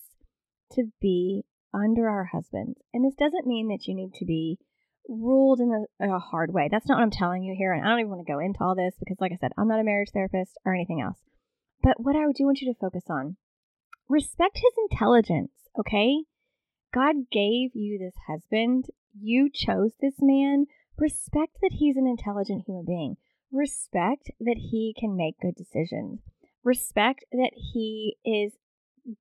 to 0.73 0.91
be 1.01 1.45
under 1.73 2.07
our 2.07 2.25
husbands. 2.25 2.79
And 2.93 3.03
this 3.03 3.15
doesn't 3.15 3.47
mean 3.47 3.69
that 3.69 3.87
you 3.87 3.95
need 3.95 4.13
to 4.15 4.25
be 4.25 4.59
ruled 5.09 5.59
in 5.59 5.85
a, 5.99 6.15
a, 6.15 6.19
hard 6.19 6.53
way. 6.53 6.67
That's 6.69 6.87
not 6.87 6.97
what 6.97 7.03
I'm 7.03 7.11
telling 7.11 7.43
you 7.43 7.55
here. 7.57 7.73
And 7.73 7.83
I 7.83 7.89
don't 7.89 7.99
even 7.99 8.11
want 8.11 8.25
to 8.25 8.31
go 8.31 8.39
into 8.39 8.59
all 8.61 8.75
this 8.75 8.93
because, 8.99 9.17
like 9.19 9.31
I 9.31 9.37
said, 9.37 9.51
I'm 9.57 9.67
not 9.67 9.79
a 9.79 9.83
marriage 9.83 10.11
therapist 10.13 10.59
or 10.63 10.73
anything 10.73 11.01
else. 11.01 11.17
But 11.81 11.95
what 11.99 12.15
I 12.15 12.21
do 12.35 12.45
want 12.45 12.61
you 12.61 12.71
to 12.71 12.79
focus 12.79 13.05
on 13.09 13.37
respect 14.07 14.57
his 14.57 14.73
intelligence, 14.91 15.51
okay? 15.79 16.23
God 16.93 17.29
gave 17.31 17.71
you 17.73 17.97
this 17.97 18.15
husband. 18.27 18.85
You 19.19 19.49
chose 19.53 19.93
this 19.99 20.15
man. 20.19 20.65
Respect 20.97 21.57
that 21.61 21.73
he's 21.73 21.97
an 21.97 22.07
intelligent 22.07 22.63
human 22.65 22.85
being. 22.85 23.17
Respect 23.51 24.31
that 24.39 24.57
he 24.57 24.95
can 24.97 25.15
make 25.15 25.39
good 25.39 25.55
decisions. 25.55 26.21
Respect 26.63 27.25
that 27.31 27.51
he 27.55 28.17
is 28.23 28.53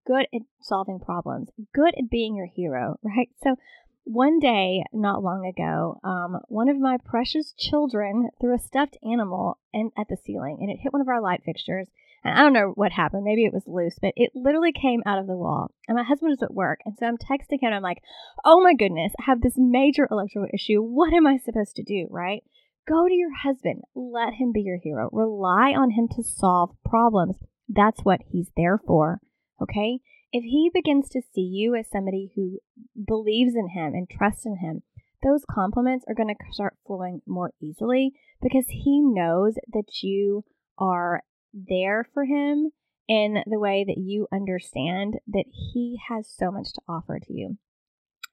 good 0.06 0.26
at 0.34 0.42
solving 0.60 1.00
problems, 1.00 1.48
good 1.74 1.94
at 1.96 2.10
being 2.10 2.36
your 2.36 2.46
hero, 2.46 2.98
right? 3.02 3.30
So, 3.42 3.56
one 4.04 4.40
day, 4.40 4.82
not 4.92 5.22
long 5.22 5.46
ago, 5.46 6.00
um, 6.02 6.40
one 6.48 6.68
of 6.68 6.78
my 6.78 6.96
precious 7.04 7.52
children 7.56 8.30
threw 8.40 8.54
a 8.54 8.58
stuffed 8.58 8.96
animal 9.04 9.58
in, 9.72 9.90
at 9.96 10.08
the 10.08 10.16
ceiling 10.16 10.58
and 10.60 10.70
it 10.70 10.80
hit 10.82 10.92
one 10.92 11.02
of 11.02 11.08
our 11.08 11.20
light 11.20 11.42
fixtures 11.44 11.88
and 12.22 12.38
I 12.38 12.42
don't 12.42 12.52
know 12.52 12.72
what 12.74 12.92
happened. 12.92 13.24
Maybe 13.24 13.44
it 13.44 13.52
was 13.52 13.62
loose, 13.66 13.96
but 14.00 14.12
it 14.16 14.30
literally 14.34 14.72
came 14.72 15.02
out 15.06 15.18
of 15.18 15.26
the 15.26 15.36
wall. 15.36 15.70
And 15.88 15.96
my 15.96 16.04
husband 16.04 16.30
was 16.30 16.42
at 16.42 16.54
work. 16.54 16.80
And 16.84 16.94
so 16.98 17.06
I'm 17.06 17.16
texting 17.16 17.60
him. 17.62 17.72
I'm 17.72 17.82
like, 17.82 18.02
oh 18.44 18.62
my 18.62 18.74
goodness, 18.74 19.12
I 19.18 19.24
have 19.26 19.40
this 19.40 19.54
major 19.56 20.06
electrical 20.10 20.48
issue. 20.52 20.80
What 20.82 21.14
am 21.14 21.26
I 21.26 21.38
supposed 21.38 21.76
to 21.76 21.82
do? 21.82 22.06
Right? 22.10 22.42
Go 22.86 23.08
to 23.08 23.14
your 23.14 23.34
husband. 23.34 23.82
Let 23.94 24.34
him 24.34 24.52
be 24.52 24.60
your 24.62 24.78
hero. 24.82 25.08
Rely 25.12 25.72
on 25.72 25.92
him 25.92 26.08
to 26.16 26.22
solve 26.22 26.76
problems. 26.84 27.36
That's 27.68 28.00
what 28.02 28.20
he's 28.30 28.50
there 28.56 28.78
for. 28.86 29.20
Okay? 29.62 30.00
If 30.32 30.44
he 30.44 30.70
begins 30.72 31.08
to 31.10 31.22
see 31.34 31.40
you 31.40 31.74
as 31.74 31.86
somebody 31.90 32.32
who 32.36 32.58
believes 33.06 33.54
in 33.54 33.70
him 33.70 33.94
and 33.94 34.08
trusts 34.08 34.44
in 34.44 34.58
him, 34.58 34.82
those 35.22 35.44
compliments 35.50 36.04
are 36.08 36.14
going 36.14 36.28
to 36.28 36.52
start 36.52 36.76
flowing 36.86 37.20
more 37.26 37.52
easily 37.60 38.12
because 38.42 38.66
he 38.68 39.00
knows 39.00 39.54
that 39.72 40.02
you 40.02 40.44
are 40.78 41.22
there 41.52 42.06
for 42.12 42.24
him 42.24 42.70
in 43.08 43.42
the 43.46 43.58
way 43.58 43.84
that 43.86 43.98
you 43.98 44.28
understand 44.32 45.18
that 45.26 45.46
he 45.50 45.98
has 46.08 46.28
so 46.28 46.50
much 46.50 46.72
to 46.72 46.80
offer 46.88 47.18
to 47.18 47.32
you. 47.32 47.58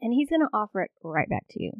And 0.01 0.13
he's 0.13 0.29
going 0.29 0.41
to 0.41 0.49
offer 0.53 0.81
it 0.81 0.91
right 1.03 1.27
back 1.27 1.45
to 1.51 1.63
you. 1.63 1.71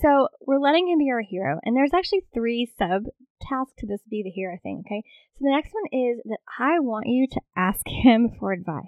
So 0.00 0.28
we're 0.46 0.60
letting 0.60 0.88
him 0.88 0.98
be 0.98 1.10
our 1.10 1.20
hero. 1.20 1.58
And 1.64 1.76
there's 1.76 1.94
actually 1.94 2.22
three 2.32 2.72
sub 2.78 3.04
tasks 3.40 3.74
to 3.78 3.86
this 3.86 4.00
be 4.08 4.22
the 4.22 4.30
hero 4.30 4.56
thing. 4.62 4.82
Okay. 4.86 5.02
So 5.34 5.40
the 5.42 5.50
next 5.50 5.72
one 5.72 6.00
is 6.00 6.20
that 6.24 6.38
I 6.58 6.78
want 6.78 7.06
you 7.06 7.26
to 7.32 7.40
ask 7.56 7.82
him 7.86 8.30
for 8.38 8.52
advice. 8.52 8.84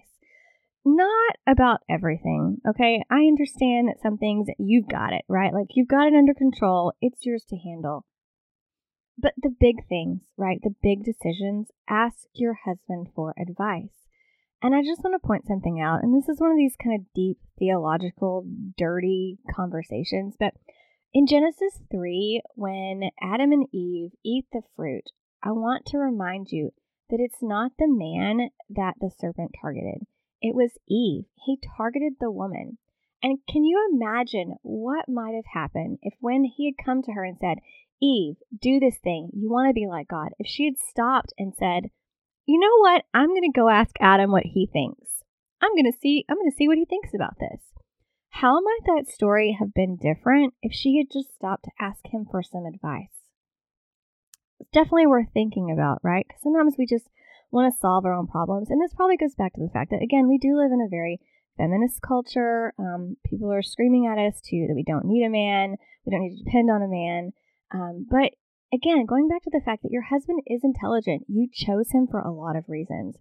Not 0.84 1.36
about 1.46 1.80
everything. 1.88 2.58
Okay. 2.68 3.02
I 3.10 3.26
understand 3.26 3.88
that 3.88 4.02
some 4.02 4.18
things 4.18 4.48
you've 4.58 4.88
got 4.88 5.12
it, 5.12 5.22
right? 5.28 5.52
Like 5.52 5.68
you've 5.74 5.88
got 5.88 6.06
it 6.06 6.14
under 6.14 6.34
control. 6.34 6.92
It's 7.00 7.24
yours 7.24 7.44
to 7.50 7.56
handle. 7.56 8.04
But 9.16 9.34
the 9.36 9.54
big 9.58 9.86
things, 9.88 10.22
right? 10.36 10.60
The 10.62 10.74
big 10.82 11.04
decisions, 11.04 11.68
ask 11.88 12.26
your 12.34 12.54
husband 12.64 13.08
for 13.14 13.34
advice. 13.40 14.08
And 14.62 14.74
I 14.74 14.82
just 14.82 15.04
want 15.04 15.14
to 15.14 15.26
point 15.26 15.46
something 15.46 15.80
out. 15.80 16.02
And 16.02 16.14
this 16.14 16.28
is 16.28 16.40
one 16.40 16.50
of 16.50 16.56
these 16.56 16.76
kind 16.82 16.98
of 16.98 17.06
deep 17.14 17.38
theological, 17.58 18.46
dirty 18.76 19.38
conversations. 19.54 20.34
But 20.38 20.54
in 21.12 21.26
Genesis 21.26 21.80
3, 21.90 22.42
when 22.54 23.10
Adam 23.22 23.52
and 23.52 23.66
Eve 23.72 24.12
eat 24.24 24.46
the 24.52 24.62
fruit, 24.74 25.04
I 25.42 25.52
want 25.52 25.86
to 25.86 25.98
remind 25.98 26.48
you 26.50 26.72
that 27.10 27.20
it's 27.20 27.42
not 27.42 27.72
the 27.78 27.86
man 27.86 28.48
that 28.70 28.94
the 29.00 29.10
serpent 29.10 29.52
targeted, 29.60 30.06
it 30.40 30.54
was 30.54 30.78
Eve. 30.88 31.24
He 31.44 31.58
targeted 31.76 32.14
the 32.18 32.30
woman. 32.30 32.78
And 33.22 33.38
can 33.48 33.64
you 33.64 33.90
imagine 33.92 34.56
what 34.62 35.08
might 35.08 35.34
have 35.34 35.46
happened 35.52 35.98
if, 36.02 36.14
when 36.20 36.44
he 36.44 36.66
had 36.66 36.84
come 36.84 37.02
to 37.02 37.12
her 37.12 37.24
and 37.24 37.38
said, 37.40 37.58
Eve, 38.02 38.36
do 38.60 38.80
this 38.80 38.98
thing. 38.98 39.30
You 39.32 39.50
want 39.50 39.68
to 39.68 39.74
be 39.74 39.86
like 39.86 40.08
God. 40.08 40.30
If 40.38 40.46
she 40.46 40.64
had 40.66 40.78
stopped 40.78 41.32
and 41.38 41.54
said, 41.58 41.90
you 42.46 42.58
know 42.58 42.78
what? 42.78 43.04
I'm 43.14 43.28
going 43.28 43.50
to 43.50 43.58
go 43.58 43.68
ask 43.68 43.96
Adam 44.00 44.30
what 44.30 44.44
he 44.44 44.68
thinks. 44.70 45.22
I'm 45.62 45.72
going 45.72 45.90
to 45.90 45.98
see, 45.98 46.24
I'm 46.28 46.36
going 46.36 46.50
to 46.50 46.56
see 46.56 46.68
what 46.68 46.76
he 46.76 46.84
thinks 46.84 47.14
about 47.14 47.38
this. 47.38 47.60
How 48.28 48.60
might 48.60 48.80
that 48.86 49.08
story 49.08 49.56
have 49.58 49.72
been 49.72 49.96
different 49.96 50.54
if 50.60 50.72
she 50.72 50.98
had 50.98 51.06
just 51.10 51.34
stopped 51.34 51.64
to 51.64 51.70
ask 51.80 52.00
him 52.06 52.26
for 52.28 52.42
some 52.42 52.66
advice? 52.66 53.14
It's 54.60 54.70
definitely 54.72 55.06
worth 55.06 55.28
thinking 55.32 55.70
about, 55.70 56.00
right? 56.02 56.26
Because 56.26 56.42
sometimes 56.42 56.74
we 56.76 56.86
just 56.86 57.08
want 57.50 57.72
to 57.72 57.78
solve 57.78 58.04
our 58.04 58.12
own 58.12 58.26
problems. 58.26 58.70
And 58.70 58.82
this 58.82 58.92
probably 58.92 59.16
goes 59.16 59.34
back 59.34 59.54
to 59.54 59.60
the 59.60 59.72
fact 59.72 59.90
that, 59.92 60.02
again, 60.02 60.28
we 60.28 60.38
do 60.38 60.56
live 60.56 60.72
in 60.72 60.84
a 60.84 60.90
very 60.90 61.20
feminist 61.56 62.02
culture. 62.02 62.74
Um, 62.78 63.16
people 63.24 63.52
are 63.52 63.62
screaming 63.62 64.06
at 64.06 64.18
us 64.18 64.40
too 64.40 64.66
that 64.68 64.74
we 64.74 64.82
don't 64.82 65.06
need 65.06 65.24
a 65.24 65.30
man, 65.30 65.76
we 66.04 66.10
don't 66.10 66.22
need 66.22 66.36
to 66.36 66.44
depend 66.44 66.70
on 66.70 66.82
a 66.82 66.88
man. 66.88 67.32
Um, 67.74 68.06
but 68.08 68.30
again, 68.72 69.04
going 69.04 69.26
back 69.26 69.42
to 69.42 69.50
the 69.52 69.60
fact 69.64 69.82
that 69.82 69.90
your 69.90 70.06
husband 70.06 70.40
is 70.46 70.62
intelligent, 70.62 71.26
you 71.28 71.48
chose 71.52 71.90
him 71.90 72.06
for 72.08 72.20
a 72.20 72.32
lot 72.32 72.54
of 72.54 72.68
reasons. 72.68 73.16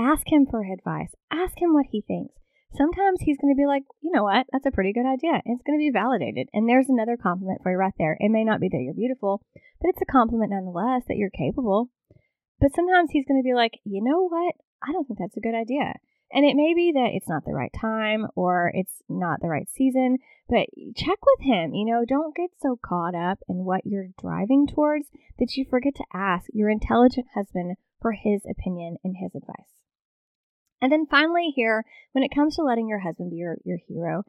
Ask 0.00 0.32
him 0.32 0.46
for 0.50 0.64
advice, 0.64 1.12
ask 1.30 1.60
him 1.60 1.74
what 1.74 1.86
he 1.92 2.00
thinks. 2.00 2.34
Sometimes 2.74 3.20
he's 3.20 3.38
going 3.38 3.54
to 3.54 3.60
be 3.60 3.66
like, 3.66 3.84
you 4.00 4.10
know 4.12 4.24
what, 4.24 4.46
that's 4.52 4.66
a 4.66 4.70
pretty 4.70 4.92
good 4.92 5.06
idea. 5.06 5.40
It's 5.44 5.62
going 5.62 5.78
to 5.78 5.84
be 5.84 5.92
validated. 5.92 6.48
And 6.52 6.68
there's 6.68 6.88
another 6.88 7.16
compliment 7.16 7.60
for 7.62 7.72
you 7.72 7.78
right 7.78 7.94
there. 7.96 8.16
It 8.18 8.30
may 8.30 8.44
not 8.44 8.60
be 8.60 8.68
that 8.68 8.82
you're 8.82 8.92
beautiful, 8.92 9.40
but 9.80 9.88
it's 9.88 10.02
a 10.02 10.12
compliment 10.12 10.50
nonetheless 10.50 11.04
that 11.08 11.16
you're 11.16 11.30
capable. 11.30 11.90
But 12.60 12.74
sometimes 12.74 13.10
he's 13.12 13.24
going 13.28 13.40
to 13.40 13.46
be 13.46 13.54
like, 13.54 13.80
you 13.84 14.02
know 14.02 14.28
what, 14.28 14.54
I 14.82 14.92
don't 14.92 15.06
think 15.06 15.18
that's 15.20 15.36
a 15.36 15.44
good 15.44 15.54
idea. 15.54 15.94
And 16.32 16.44
it 16.44 16.56
may 16.56 16.74
be 16.74 16.92
that 16.92 17.12
it's 17.14 17.28
not 17.28 17.44
the 17.44 17.54
right 17.54 17.72
time 17.78 18.26
or 18.34 18.72
it's 18.74 19.02
not 19.08 19.40
the 19.40 19.48
right 19.48 19.68
season, 19.70 20.18
but 20.48 20.66
check 20.96 21.18
with 21.24 21.46
him. 21.46 21.74
You 21.74 21.84
know, 21.86 22.04
don't 22.06 22.34
get 22.34 22.50
so 22.60 22.78
caught 22.84 23.14
up 23.14 23.38
in 23.48 23.64
what 23.64 23.86
you're 23.86 24.08
driving 24.20 24.66
towards 24.66 25.08
that 25.38 25.56
you 25.56 25.64
forget 25.68 25.94
to 25.96 26.04
ask 26.12 26.46
your 26.52 26.68
intelligent 26.68 27.26
husband 27.34 27.76
for 28.00 28.12
his 28.12 28.42
opinion 28.48 28.96
and 29.04 29.16
his 29.16 29.34
advice. 29.34 29.76
And 30.80 30.92
then 30.92 31.06
finally, 31.06 31.52
here, 31.54 31.84
when 32.12 32.24
it 32.24 32.34
comes 32.34 32.56
to 32.56 32.62
letting 32.62 32.88
your 32.88 33.00
husband 33.00 33.30
be 33.30 33.36
your, 33.36 33.56
your 33.64 33.78
hero, 33.88 34.24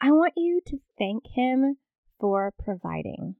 I 0.00 0.10
want 0.10 0.32
you 0.36 0.60
to 0.66 0.78
thank 0.98 1.24
him 1.34 1.76
for 2.18 2.52
providing. 2.58 3.36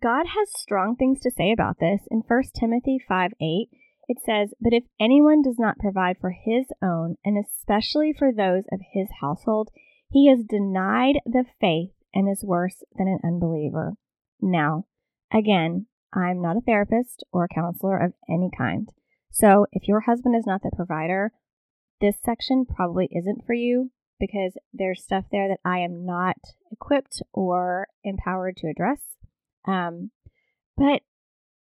God 0.00 0.26
has 0.26 0.48
strong 0.56 0.96
things 0.96 1.20
to 1.20 1.30
say 1.30 1.52
about 1.52 1.78
this 1.80 2.02
in 2.10 2.22
1 2.26 2.42
Timothy 2.54 2.98
5 3.08 3.32
8 3.40 3.68
it 4.08 4.18
says, 4.24 4.54
But 4.60 4.72
if 4.72 4.84
anyone 5.00 5.42
does 5.42 5.58
not 5.58 5.78
provide 5.78 6.18
for 6.20 6.30
his 6.30 6.66
own, 6.82 7.16
and 7.24 7.36
especially 7.38 8.12
for 8.12 8.32
those 8.32 8.64
of 8.72 8.80
his 8.92 9.08
household, 9.20 9.70
he 10.10 10.28
has 10.28 10.44
denied 10.44 11.16
the 11.26 11.44
faith 11.60 11.90
and 12.14 12.28
is 12.28 12.44
worse 12.44 12.82
than 12.96 13.08
an 13.08 13.18
unbeliever. 13.24 13.94
Now, 14.40 14.86
again, 15.32 15.86
I'm 16.12 16.40
not 16.40 16.56
a 16.56 16.60
therapist 16.60 17.24
or 17.32 17.44
a 17.44 17.54
counselor 17.54 17.98
of 17.98 18.12
any 18.28 18.50
kind. 18.56 18.88
So 19.32 19.66
if 19.72 19.88
your 19.88 20.00
husband 20.00 20.36
is 20.36 20.46
not 20.46 20.62
the 20.62 20.70
provider, 20.74 21.32
this 22.00 22.16
section 22.24 22.64
probably 22.66 23.08
isn't 23.10 23.44
for 23.46 23.54
you 23.54 23.90
because 24.20 24.56
there's 24.72 25.02
stuff 25.02 25.24
there 25.32 25.48
that 25.48 25.60
I 25.64 25.78
am 25.78 26.06
not 26.06 26.36
equipped 26.70 27.22
or 27.32 27.88
empowered 28.04 28.56
to 28.58 28.68
address. 28.68 29.00
Um, 29.66 30.12
but 30.76 31.02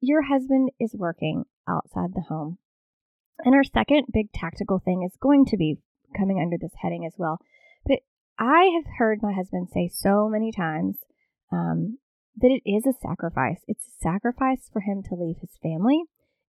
your 0.01 0.23
husband 0.23 0.71
is 0.79 0.93
working 0.93 1.45
outside 1.67 2.13
the 2.13 2.21
home. 2.21 2.57
And 3.39 3.53
our 3.53 3.63
second 3.63 4.05
big 4.13 4.31
tactical 4.33 4.79
thing 4.79 5.03
is 5.03 5.17
going 5.21 5.45
to 5.47 5.57
be 5.57 5.77
coming 6.17 6.39
under 6.39 6.57
this 6.59 6.73
heading 6.81 7.05
as 7.05 7.13
well. 7.17 7.39
But 7.85 7.99
I 8.39 8.71
have 8.75 8.85
heard 8.97 9.19
my 9.21 9.33
husband 9.33 9.69
say 9.73 9.89
so 9.91 10.29
many 10.29 10.51
times 10.51 10.97
um, 11.51 11.97
that 12.37 12.51
it 12.51 12.69
is 12.69 12.85
a 12.85 12.93
sacrifice. 12.93 13.59
It's 13.67 13.87
a 13.87 14.01
sacrifice 14.01 14.69
for 14.71 14.81
him 14.81 15.03
to 15.03 15.15
leave 15.15 15.37
his 15.41 15.57
family. 15.61 16.03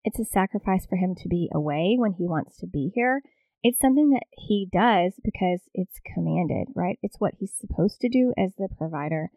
It's 0.03 0.19
a 0.19 0.25
sacrifice 0.25 0.85
for 0.85 0.97
him 0.97 1.15
to 1.15 1.27
be 1.27 1.49
away 1.53 1.95
when 1.97 2.13
he 2.13 2.27
wants 2.27 2.57
to 2.57 2.67
be 2.67 2.91
here. 2.93 3.21
It's 3.63 3.81
something 3.81 4.11
that 4.11 4.27
he 4.31 4.69
does 4.71 5.13
because 5.23 5.61
it's 5.73 5.99
commanded, 6.13 6.67
right? 6.75 6.99
It's 7.01 7.19
what 7.19 7.33
he's 7.39 7.53
supposed 7.59 7.99
to 8.01 8.09
do 8.09 8.31
as 8.37 8.51
the 8.57 8.69
provider. 8.77 9.29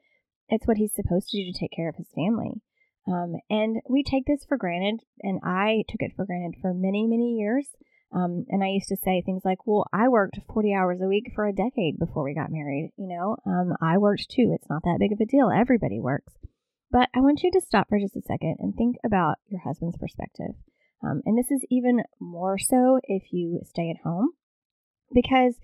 it's 0.51 0.67
what 0.67 0.79
he's 0.79 0.95
supposed 0.95 1.29
to 1.29 1.37
do 1.37 1.53
to 1.53 1.59
take 1.59 1.73
care 1.73 1.89
of 1.89 1.97
his 1.97 2.09
family. 2.15 2.63
Um, 3.09 3.37
and 3.49 3.81
we 3.89 4.03
take 4.03 4.27
this 4.27 4.45
for 4.45 4.57
granted, 4.57 5.01
and 5.23 5.41
I 5.43 5.85
took 5.89 6.03
it 6.03 6.13
for 6.15 6.27
granted 6.27 6.61
for 6.61 6.75
many, 6.75 7.07
many 7.07 7.37
years. 7.39 7.67
Um, 8.15 8.47
and 8.49 8.63
I 8.63 8.69
used 8.69 8.89
to 8.89 8.97
say 8.97 9.23
things 9.23 9.43
like, 9.45 9.67
well, 9.67 9.87
I 9.93 10.09
worked 10.09 10.39
40 10.53 10.75
hours 10.75 11.01
a 11.03 11.09
week 11.09 11.33
for 11.35 11.47
a 11.47 11.53
decade 11.53 11.99
before 11.99 12.25
we 12.25 12.35
got 12.35 12.51
married. 12.51 12.93
You 12.97 13.09
know, 13.09 13.37
um, 13.47 13.75
I 13.83 13.99
worked 13.99 14.31
too. 14.31 14.53
It's 14.55 14.69
not 14.69 14.83
that 14.85 14.99
big 14.99 15.13
of 15.13 15.21
a 15.21 15.27
deal. 15.27 15.51
Everybody 15.51 16.01
works. 16.01 16.35
But 16.91 17.11
I 17.15 17.21
want 17.21 17.43
you 17.43 17.51
to 17.53 17.61
stop 17.61 17.89
for 17.89 17.99
just 17.99 18.17
a 18.17 18.23
second 18.23 18.57
and 18.61 18.75
think 18.75 18.97
about 19.05 19.37
your 19.47 19.61
husband's 19.61 19.99
perspective. 19.99 20.55
Um, 21.03 21.23
and 21.27 21.39
this 21.39 21.51
is 21.51 21.65
even 21.71 22.03
more 22.19 22.59
so 22.59 22.99
if 23.05 23.25
you 23.31 23.61
stay 23.65 23.91
at 23.91 24.03
home 24.03 24.31
because 25.13 25.55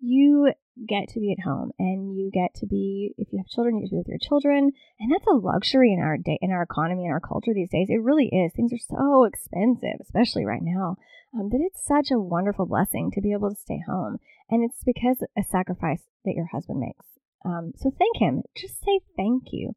you 0.00 0.52
get 0.88 1.08
to 1.08 1.20
be 1.20 1.32
at 1.32 1.44
home 1.44 1.70
and 1.78 2.16
you 2.16 2.30
get 2.32 2.54
to 2.54 2.66
be 2.66 3.14
if 3.18 3.28
you 3.30 3.38
have 3.38 3.46
children 3.46 3.76
you 3.76 3.82
get 3.82 3.88
to 3.88 3.94
be 3.94 3.98
with 3.98 4.08
your 4.08 4.18
children 4.18 4.72
and 4.98 5.12
that's 5.12 5.26
a 5.26 5.36
luxury 5.36 5.92
in 5.92 6.00
our 6.00 6.16
day 6.16 6.38
in 6.40 6.50
our 6.50 6.62
economy 6.62 7.04
and 7.04 7.12
our 7.12 7.20
culture 7.20 7.52
these 7.54 7.70
days. 7.70 7.88
It 7.90 8.02
really 8.02 8.26
is. 8.26 8.52
Things 8.52 8.72
are 8.72 8.78
so 8.78 9.24
expensive 9.24 10.00
especially 10.00 10.46
right 10.46 10.62
now 10.62 10.96
um, 11.34 11.50
that 11.50 11.60
it's 11.60 11.84
such 11.84 12.10
a 12.10 12.18
wonderful 12.18 12.66
blessing 12.66 13.10
to 13.12 13.20
be 13.20 13.32
able 13.32 13.50
to 13.50 13.60
stay 13.60 13.80
home 13.86 14.18
and 14.50 14.64
it's 14.64 14.82
because 14.84 15.18
a 15.36 15.42
sacrifice 15.42 16.02
that 16.24 16.34
your 16.34 16.46
husband 16.46 16.80
makes. 16.80 17.06
Um, 17.44 17.72
so 17.76 17.90
thank 17.90 18.16
him. 18.18 18.42
Just 18.56 18.82
say 18.82 19.00
thank 19.16 19.44
you. 19.52 19.74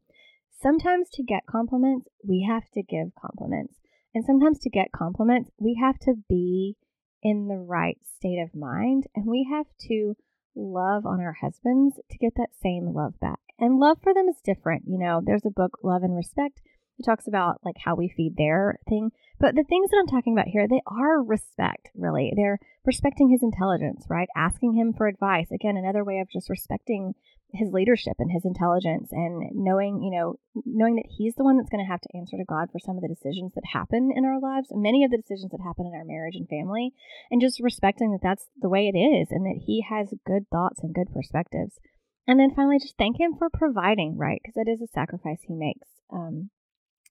Sometimes 0.62 1.08
to 1.12 1.22
get 1.22 1.46
compliments 1.46 2.08
we 2.26 2.46
have 2.48 2.70
to 2.72 2.82
give 2.82 3.08
compliments 3.20 3.74
and 4.14 4.24
sometimes 4.24 4.58
to 4.60 4.70
get 4.70 4.92
compliments 4.96 5.50
we 5.58 5.78
have 5.80 5.98
to 6.00 6.14
be 6.26 6.76
in 7.22 7.48
the 7.48 7.58
right 7.58 7.98
state 8.16 8.38
of 8.38 8.58
mind 8.58 9.04
and 9.14 9.26
we 9.26 9.46
have 9.50 9.66
to 9.88 10.16
love 10.56 11.06
on 11.06 11.20
our 11.20 11.36
husbands 11.40 12.00
to 12.10 12.18
get 12.18 12.34
that 12.36 12.50
same 12.60 12.94
love 12.94 13.20
back. 13.20 13.38
And 13.58 13.78
love 13.78 13.98
for 14.02 14.12
them 14.12 14.28
is 14.28 14.40
different. 14.42 14.84
You 14.86 14.98
know, 14.98 15.20
there's 15.24 15.46
a 15.46 15.50
book, 15.50 15.78
Love 15.82 16.02
and 16.02 16.16
Respect. 16.16 16.60
It 16.98 17.04
talks 17.04 17.26
about 17.26 17.60
like 17.64 17.76
how 17.84 17.94
we 17.94 18.08
feed 18.08 18.36
their 18.36 18.78
thing. 18.88 19.10
But 19.38 19.54
the 19.54 19.64
things 19.64 19.90
that 19.90 19.98
I'm 20.00 20.06
talking 20.06 20.32
about 20.32 20.48
here, 20.48 20.66
they 20.66 20.80
are 20.86 21.22
respect, 21.22 21.90
really. 21.94 22.32
They're 22.34 22.58
respecting 22.86 23.28
his 23.28 23.42
intelligence, 23.42 24.06
right? 24.08 24.28
Asking 24.34 24.74
him 24.74 24.94
for 24.94 25.06
advice. 25.06 25.50
Again, 25.50 25.76
another 25.76 26.04
way 26.04 26.20
of 26.20 26.30
just 26.30 26.48
respecting 26.48 27.14
his 27.52 27.72
leadership 27.72 28.14
and 28.18 28.30
his 28.30 28.44
intelligence 28.44 29.08
and 29.12 29.50
knowing, 29.54 30.02
you 30.02 30.10
know, 30.10 30.34
knowing 30.64 30.96
that 30.96 31.08
he's 31.08 31.34
the 31.36 31.44
one 31.44 31.56
that's 31.56 31.70
going 31.70 31.84
to 31.84 31.90
have 31.90 32.00
to 32.00 32.16
answer 32.16 32.36
to 32.36 32.44
God 32.44 32.68
for 32.70 32.78
some 32.78 32.96
of 32.96 33.02
the 33.02 33.08
decisions 33.08 33.52
that 33.54 33.64
happen 33.72 34.10
in 34.14 34.24
our 34.24 34.40
lives, 34.40 34.68
many 34.72 35.04
of 35.04 35.10
the 35.10 35.16
decisions 35.16 35.52
that 35.52 35.62
happen 35.64 35.86
in 35.86 35.94
our 35.94 36.04
marriage 36.04 36.34
and 36.34 36.48
family, 36.48 36.92
and 37.30 37.40
just 37.40 37.60
respecting 37.60 38.12
that 38.12 38.22
that's 38.22 38.46
the 38.60 38.68
way 38.68 38.90
it 38.92 38.98
is 38.98 39.28
and 39.30 39.46
that 39.46 39.62
he 39.66 39.84
has 39.88 40.12
good 40.26 40.48
thoughts 40.50 40.80
and 40.82 40.94
good 40.94 41.12
perspectives. 41.12 41.78
And 42.26 42.40
then 42.40 42.54
finally, 42.54 42.78
just 42.78 42.98
thank 42.98 43.20
him 43.20 43.34
for 43.38 43.48
providing, 43.48 44.18
right? 44.18 44.40
Because 44.42 44.56
it 44.56 44.70
is 44.70 44.82
a 44.82 44.92
sacrifice 44.92 45.38
he 45.46 45.54
makes. 45.54 45.86
Um, 46.12 46.50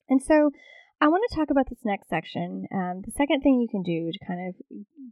and 0.09 0.21
so 0.21 0.51
I 1.01 1.07
want 1.07 1.23
to 1.29 1.35
talk 1.35 1.49
about 1.49 1.69
this 1.69 1.85
next 1.85 2.09
section. 2.09 2.67
Um, 2.73 3.01
the 3.05 3.11
second 3.11 3.41
thing 3.41 3.59
you 3.59 3.67
can 3.69 3.83
do 3.83 4.11
to 4.11 4.25
kind 4.25 4.49
of 4.49 4.55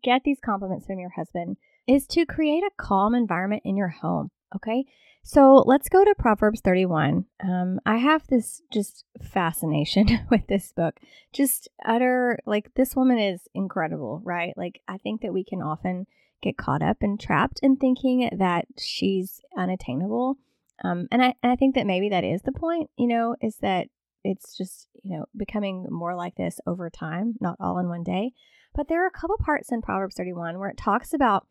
get 0.04 0.22
these 0.24 0.40
compliments 0.44 0.86
from 0.86 1.00
your 1.00 1.12
husband 1.16 1.58
is 1.88 2.06
to 2.08 2.26
create 2.26 2.64
a 2.64 2.72
calm 2.78 3.16
environment 3.16 3.64
in 3.66 3.76
your 3.76 3.90
home. 3.90 4.30
Okay. 4.56 4.86
So 5.24 5.64
let's 5.66 5.88
go 5.88 6.04
to 6.04 6.14
Proverbs 6.18 6.60
31. 6.60 7.26
Um, 7.42 7.80
I 7.86 7.98
have 7.98 8.28
this 8.28 8.62
just 8.72 9.06
fascination 9.22 10.08
with 10.30 10.48
this 10.48 10.74
book. 10.74 11.00
Just 11.32 11.70
utter, 11.86 12.40
like, 12.46 12.74
this 12.76 12.96
woman 12.96 13.18
is 13.18 13.48
incredible, 13.54 14.22
right? 14.26 14.54
Like, 14.58 14.82
I 14.88 14.98
think 14.98 15.22
that 15.22 15.34
we 15.34 15.46
can 15.46 15.62
often 15.62 16.08
get 16.42 16.58
caught 16.58 16.82
up 16.82 16.98
and 17.00 17.18
trapped 17.18 17.62
in 17.64 17.78
thinking 17.78 18.30
that 18.38 18.66
she's 18.78 19.40
unattainable. 19.58 20.38
Um, 20.84 21.08
and 21.10 21.24
I, 21.24 21.36
and 21.42 21.52
I 21.52 21.56
think 21.56 21.76
that 21.76 21.88
maybe 21.88 22.10
that 22.10 22.26
is 22.26 22.42
the 22.42 22.52
point, 22.52 22.90
you 22.98 23.08
know, 23.08 23.38
is 23.42 23.56
that 23.62 23.88
it's 24.26 24.58
just, 24.58 24.90
you 25.04 25.18
know, 25.18 25.26
becoming 25.38 25.88
more 25.90 26.16
like 26.16 26.36
this 26.36 26.60
over 26.68 26.90
time, 26.90 27.36
not 27.40 27.56
all 27.62 27.78
in 27.80 27.88
one 27.88 28.04
day. 28.04 28.32
But 28.76 28.90
there 28.90 29.04
are 29.04 29.08
a 29.08 29.12
couple 29.20 29.38
parts 29.38 29.72
in 29.72 29.82
Proverbs 29.82 30.16
31 30.16 30.60
where 30.60 30.70
it 30.70 30.78
talks 30.78 31.14
about 31.14 31.48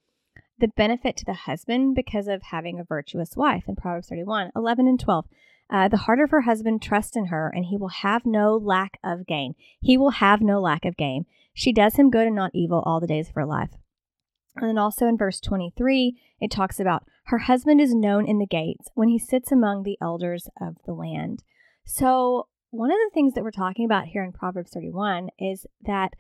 the 0.58 0.68
benefit 0.68 1.16
to 1.18 1.24
the 1.24 1.32
husband 1.32 1.94
because 1.94 2.28
of 2.28 2.42
having 2.42 2.78
a 2.78 2.84
virtuous 2.84 3.36
wife 3.36 3.64
in 3.68 3.76
Proverbs 3.76 4.08
31, 4.08 4.50
11 4.54 4.86
and 4.86 5.00
12. 5.00 5.26
Uh, 5.70 5.88
the 5.88 5.96
heart 5.98 6.20
of 6.20 6.30
her 6.30 6.42
husband 6.42 6.82
trusts 6.82 7.16
in 7.16 7.26
her, 7.26 7.50
and 7.54 7.66
he 7.66 7.76
will 7.76 7.88
have 7.88 8.26
no 8.26 8.56
lack 8.56 8.98
of 9.02 9.26
gain. 9.26 9.54
He 9.80 9.96
will 9.96 10.10
have 10.10 10.42
no 10.42 10.60
lack 10.60 10.84
of 10.84 10.96
gain. 10.96 11.24
She 11.54 11.72
does 11.72 11.96
him 11.96 12.10
good 12.10 12.26
and 12.26 12.36
not 12.36 12.50
evil 12.54 12.82
all 12.84 13.00
the 13.00 13.06
days 13.06 13.28
of 13.28 13.34
her 13.34 13.46
life. 13.46 13.70
And 14.56 14.68
then 14.68 14.78
also 14.78 15.06
in 15.06 15.16
verse 15.16 15.40
23, 15.40 16.18
it 16.40 16.50
talks 16.50 16.78
about 16.78 17.04
her 17.26 17.38
husband 17.38 17.80
is 17.80 17.94
known 17.94 18.26
in 18.26 18.38
the 18.38 18.46
gates 18.46 18.88
when 18.94 19.08
he 19.08 19.18
sits 19.18 19.50
among 19.50 19.82
the 19.82 19.96
elders 20.00 20.48
of 20.60 20.76
the 20.84 20.92
land. 20.92 21.42
So, 21.86 22.48
one 22.70 22.90
of 22.90 22.96
the 22.96 23.10
things 23.12 23.34
that 23.34 23.44
we're 23.44 23.50
talking 23.50 23.84
about 23.84 24.06
here 24.06 24.24
in 24.24 24.32
Proverbs 24.32 24.72
31 24.72 25.28
is 25.38 25.66
that 25.84 26.14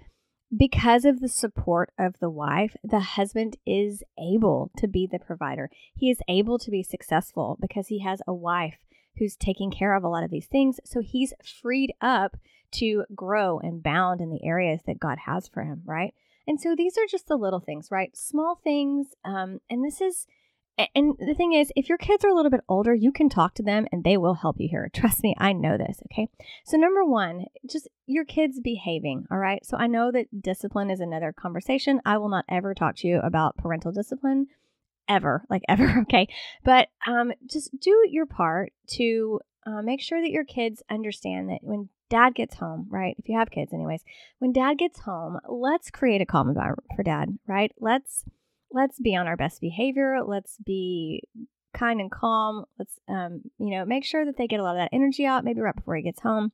because 0.56 1.04
of 1.04 1.20
the 1.20 1.28
support 1.28 1.92
of 1.98 2.18
the 2.18 2.30
wife, 2.30 2.76
the 2.84 3.00
husband 3.00 3.56
is 3.66 4.02
able 4.18 4.70
to 4.76 4.86
be 4.86 5.06
the 5.06 5.18
provider. 5.18 5.70
He 5.94 6.10
is 6.10 6.20
able 6.28 6.58
to 6.58 6.70
be 6.70 6.82
successful 6.82 7.56
because 7.60 7.88
he 7.88 8.00
has 8.00 8.20
a 8.26 8.34
wife 8.34 8.78
who's 9.16 9.36
taking 9.36 9.70
care 9.70 9.94
of 9.94 10.04
a 10.04 10.08
lot 10.08 10.24
of 10.24 10.30
these 10.30 10.46
things. 10.46 10.78
So 10.84 11.00
he's 11.00 11.32
freed 11.42 11.94
up 12.00 12.36
to 12.72 13.04
grow 13.14 13.58
and 13.58 13.82
bound 13.82 14.20
in 14.20 14.30
the 14.30 14.44
areas 14.44 14.80
that 14.86 15.00
God 15.00 15.18
has 15.26 15.48
for 15.48 15.62
him, 15.62 15.82
right? 15.84 16.14
And 16.46 16.60
so 16.60 16.74
these 16.74 16.96
are 16.98 17.06
just 17.08 17.28
the 17.28 17.36
little 17.36 17.60
things, 17.60 17.90
right? 17.90 18.16
Small 18.16 18.56
things. 18.56 19.08
Um, 19.24 19.60
and 19.70 19.84
this 19.84 20.00
is 20.00 20.26
and 20.94 21.14
the 21.18 21.34
thing 21.34 21.52
is, 21.52 21.70
if 21.76 21.88
your 21.88 21.98
kids 21.98 22.24
are 22.24 22.28
a 22.28 22.34
little 22.34 22.50
bit 22.50 22.64
older, 22.68 22.94
you 22.94 23.12
can 23.12 23.28
talk 23.28 23.54
to 23.54 23.62
them 23.62 23.86
and 23.92 24.04
they 24.04 24.16
will 24.16 24.34
help 24.34 24.56
you 24.58 24.68
here. 24.68 24.90
Trust 24.94 25.22
me, 25.22 25.34
I 25.38 25.52
know 25.52 25.76
this. 25.76 26.00
Okay. 26.10 26.28
So, 26.64 26.76
number 26.76 27.04
one, 27.04 27.46
just 27.68 27.88
your 28.06 28.24
kids 28.24 28.60
behaving. 28.60 29.26
All 29.30 29.38
right. 29.38 29.64
So, 29.64 29.76
I 29.76 29.86
know 29.86 30.10
that 30.12 30.42
discipline 30.42 30.90
is 30.90 31.00
another 31.00 31.32
conversation. 31.32 32.00
I 32.04 32.18
will 32.18 32.30
not 32.30 32.46
ever 32.48 32.74
talk 32.74 32.96
to 32.96 33.08
you 33.08 33.20
about 33.20 33.56
parental 33.56 33.92
discipline 33.92 34.46
ever, 35.08 35.44
like 35.50 35.62
ever. 35.68 36.00
Okay. 36.02 36.28
But 36.64 36.88
um, 37.06 37.32
just 37.46 37.78
do 37.78 38.06
your 38.10 38.26
part 38.26 38.72
to 38.92 39.40
uh, 39.66 39.82
make 39.82 40.00
sure 40.00 40.20
that 40.20 40.30
your 40.30 40.44
kids 40.44 40.82
understand 40.90 41.50
that 41.50 41.60
when 41.62 41.88
dad 42.08 42.34
gets 42.34 42.56
home, 42.56 42.86
right? 42.90 43.14
If 43.18 43.28
you 43.28 43.38
have 43.38 43.50
kids, 43.50 43.72
anyways, 43.72 44.04
when 44.38 44.52
dad 44.52 44.78
gets 44.78 45.00
home, 45.00 45.38
let's 45.48 45.90
create 45.90 46.20
a 46.20 46.26
calm 46.26 46.48
environment 46.48 46.88
for 46.96 47.02
dad, 47.02 47.38
right? 47.46 47.72
Let's 47.78 48.24
let's 48.72 48.98
be 48.98 49.16
on 49.16 49.26
our 49.26 49.36
best 49.36 49.60
behavior. 49.60 50.18
Let's 50.24 50.56
be 50.64 51.22
kind 51.74 52.00
and 52.00 52.10
calm. 52.10 52.64
Let's, 52.78 52.98
um, 53.08 53.42
you 53.58 53.70
know, 53.70 53.84
make 53.84 54.04
sure 54.04 54.24
that 54.24 54.36
they 54.36 54.46
get 54.46 54.60
a 54.60 54.62
lot 54.62 54.76
of 54.76 54.82
that 54.82 54.94
energy 54.94 55.24
out, 55.24 55.44
maybe 55.44 55.60
right 55.60 55.74
before 55.74 55.96
he 55.96 56.02
gets 56.02 56.20
home. 56.20 56.52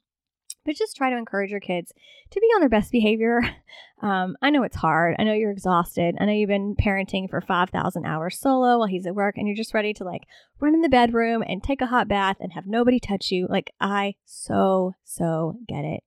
But 0.65 0.77
just 0.77 0.97
try 0.97 1.11
to 1.11 1.17
encourage 1.17 1.51
your 1.51 1.61
kids 1.61 1.93
to 2.31 2.41
be 2.41 2.47
on 2.49 2.61
their 2.61 2.69
best 2.69 2.93
behavior. 2.93 3.41
Um, 4.01 4.37
I 4.41 4.51
know 4.51 4.63
it's 4.63 4.77
hard. 4.77 5.17
I 5.19 5.25
know 5.25 5.33
you're 5.33 5.51
exhausted. 5.51 6.15
I 6.21 6.25
know 6.25 6.33
you've 6.33 6.47
been 6.47 6.77
parenting 6.77 7.29
for 7.29 7.41
5,000 7.41 8.07
hours 8.07 8.39
solo 8.39 8.79
while 8.79 8.87
he's 8.87 9.07
at 9.07 9.15
work 9.17 9.37
and 9.37 9.49
you're 9.49 9.57
just 9.57 9.75
ready 9.75 9.93
to 9.95 10.05
like 10.05 10.23
run 10.61 10.73
in 10.73 10.83
the 10.83 10.89
bedroom 10.89 11.43
and 11.45 11.65
take 11.65 11.81
a 11.81 11.87
hot 11.87 12.07
bath 12.07 12.37
and 12.39 12.53
have 12.53 12.65
nobody 12.65 13.01
touch 13.01 13.33
you. 13.33 13.49
Like, 13.51 13.73
I 13.81 14.15
so, 14.25 14.95
so 15.03 15.59
get 15.67 15.85
it. 15.85 16.05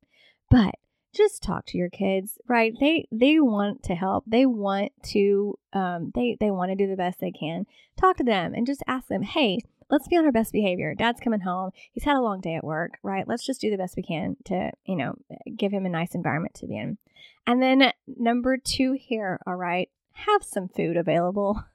But 0.49 0.75
just 1.13 1.43
talk 1.43 1.65
to 1.67 1.77
your 1.77 1.89
kids 1.89 2.37
right? 2.47 2.73
They 2.79 3.07
they 3.11 3.39
want 3.39 3.83
to 3.83 3.95
help. 3.95 4.23
They 4.27 4.45
want 4.45 4.91
to 5.07 5.57
um 5.73 6.11
they 6.15 6.37
they 6.39 6.51
want 6.51 6.71
to 6.71 6.75
do 6.75 6.87
the 6.87 6.95
best 6.95 7.19
they 7.19 7.31
can. 7.31 7.65
Talk 7.97 8.17
to 8.17 8.23
them 8.23 8.53
and 8.53 8.65
just 8.65 8.83
ask 8.87 9.07
them 9.07 9.21
hey 9.23 9.59
let's 9.89 10.07
be 10.07 10.15
on 10.15 10.25
our 10.25 10.31
best 10.31 10.53
behavior. 10.53 10.95
Dad's 10.95 11.19
coming 11.19 11.41
home. 11.41 11.71
He's 11.91 12.05
had 12.05 12.15
a 12.15 12.21
long 12.21 12.39
day 12.41 12.55
at 12.55 12.63
work 12.63 12.97
right? 13.03 13.27
Let's 13.27 13.45
just 13.45 13.61
do 13.61 13.69
the 13.69 13.77
best 13.77 13.97
we 13.97 14.03
can 14.03 14.37
to 14.45 14.71
you 14.85 14.95
know 14.95 15.15
give 15.55 15.71
him 15.71 15.85
a 15.85 15.89
nice 15.89 16.15
environment 16.15 16.55
to 16.55 16.67
be 16.67 16.77
in. 16.77 16.97
And 17.45 17.61
then 17.61 17.91
number 18.07 18.57
two 18.57 18.93
here 18.93 19.39
all 19.45 19.55
right 19.55 19.89
have 20.13 20.43
some 20.43 20.67
food 20.67 20.97
available. 20.97 21.63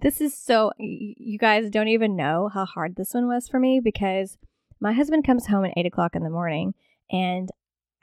This 0.00 0.20
is 0.20 0.32
so 0.32 0.70
you 0.78 1.38
guys 1.38 1.70
don't 1.70 1.88
even 1.88 2.14
know 2.14 2.48
how 2.54 2.66
hard 2.66 2.94
this 2.94 3.14
one 3.14 3.26
was 3.26 3.48
for 3.48 3.58
me 3.58 3.80
because 3.80 4.38
my 4.78 4.92
husband 4.92 5.26
comes 5.26 5.48
home 5.48 5.64
at 5.64 5.72
eight 5.76 5.86
o'clock 5.86 6.14
in 6.14 6.22
the 6.22 6.30
morning 6.30 6.74
and 7.10 7.50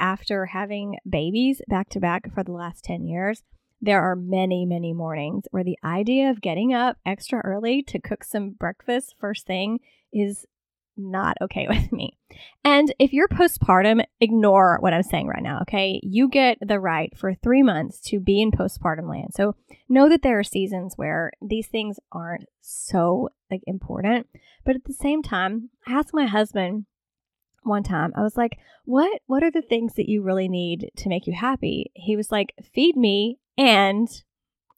after 0.04 0.48
having 0.48 0.98
babies 1.10 1.62
back 1.70 1.88
to 1.88 2.00
back 2.00 2.32
for 2.34 2.44
the 2.44 2.52
last 2.52 2.84
10 2.84 3.06
years, 3.08 3.42
there 3.82 4.02
are 4.02 4.18
many, 4.18 4.66
many 4.66 4.92
mornings 4.92 5.46
where 5.52 5.64
the 5.64 5.80
idea 5.82 6.30
of 6.30 6.42
getting 6.42 6.74
up 6.74 6.98
extra 7.06 7.40
early 7.40 7.82
to 7.84 8.02
cook 8.02 8.26
some 8.26 8.50
breakfast 8.50 9.16
first 9.18 9.48
thing 9.48 9.80
is 10.12 10.46
not 10.98 11.38
okay 11.42 11.68
with 11.70 11.90
me. 11.94 12.18
And 12.66 12.94
if 13.00 13.14
you're 13.14 13.30
postpartum, 13.30 14.04
ignore 14.20 14.78
what 14.82 14.94
I'm 14.94 15.04
saying 15.04 15.28
right 15.28 15.42
now, 15.42 15.60
okay? 15.62 16.02
You 16.04 16.28
get 16.28 16.58
the 16.60 16.82
right 16.82 17.18
for 17.18 17.34
three 17.34 17.64
months 17.64 18.02
to 18.08 18.20
be 18.20 18.42
in 18.42 18.52
postpartum 18.52 19.10
land. 19.10 19.34
So 19.34 19.56
know 19.88 20.10
that 20.10 20.22
there 20.22 20.38
are 20.38 20.44
seasons 20.44 20.96
where 20.98 21.32
these 21.42 21.68
things 21.68 21.98
aren't 22.12 22.50
so 22.60 23.30
like 23.50 23.62
important. 23.68 24.28
But 24.66 24.76
at 24.76 24.84
the 24.84 24.94
same 24.94 25.24
time, 25.24 25.70
ask 25.88 26.14
my 26.14 26.26
husband 26.26 26.88
one 27.66 27.84
time 27.84 28.12
i 28.16 28.22
was 28.22 28.38
like 28.38 28.58
what 28.86 29.22
what 29.28 29.44
are 29.44 29.52
the 29.52 29.62
things 29.62 29.94
that 29.96 30.10
you 30.10 30.22
really 30.22 30.48
need 30.48 30.90
to 30.96 31.10
make 31.10 31.28
you 31.28 31.34
happy 31.34 31.92
he 31.96 32.16
was 32.16 32.32
like 32.32 32.54
feed 32.74 32.96
me 32.96 33.38
and 33.58 34.24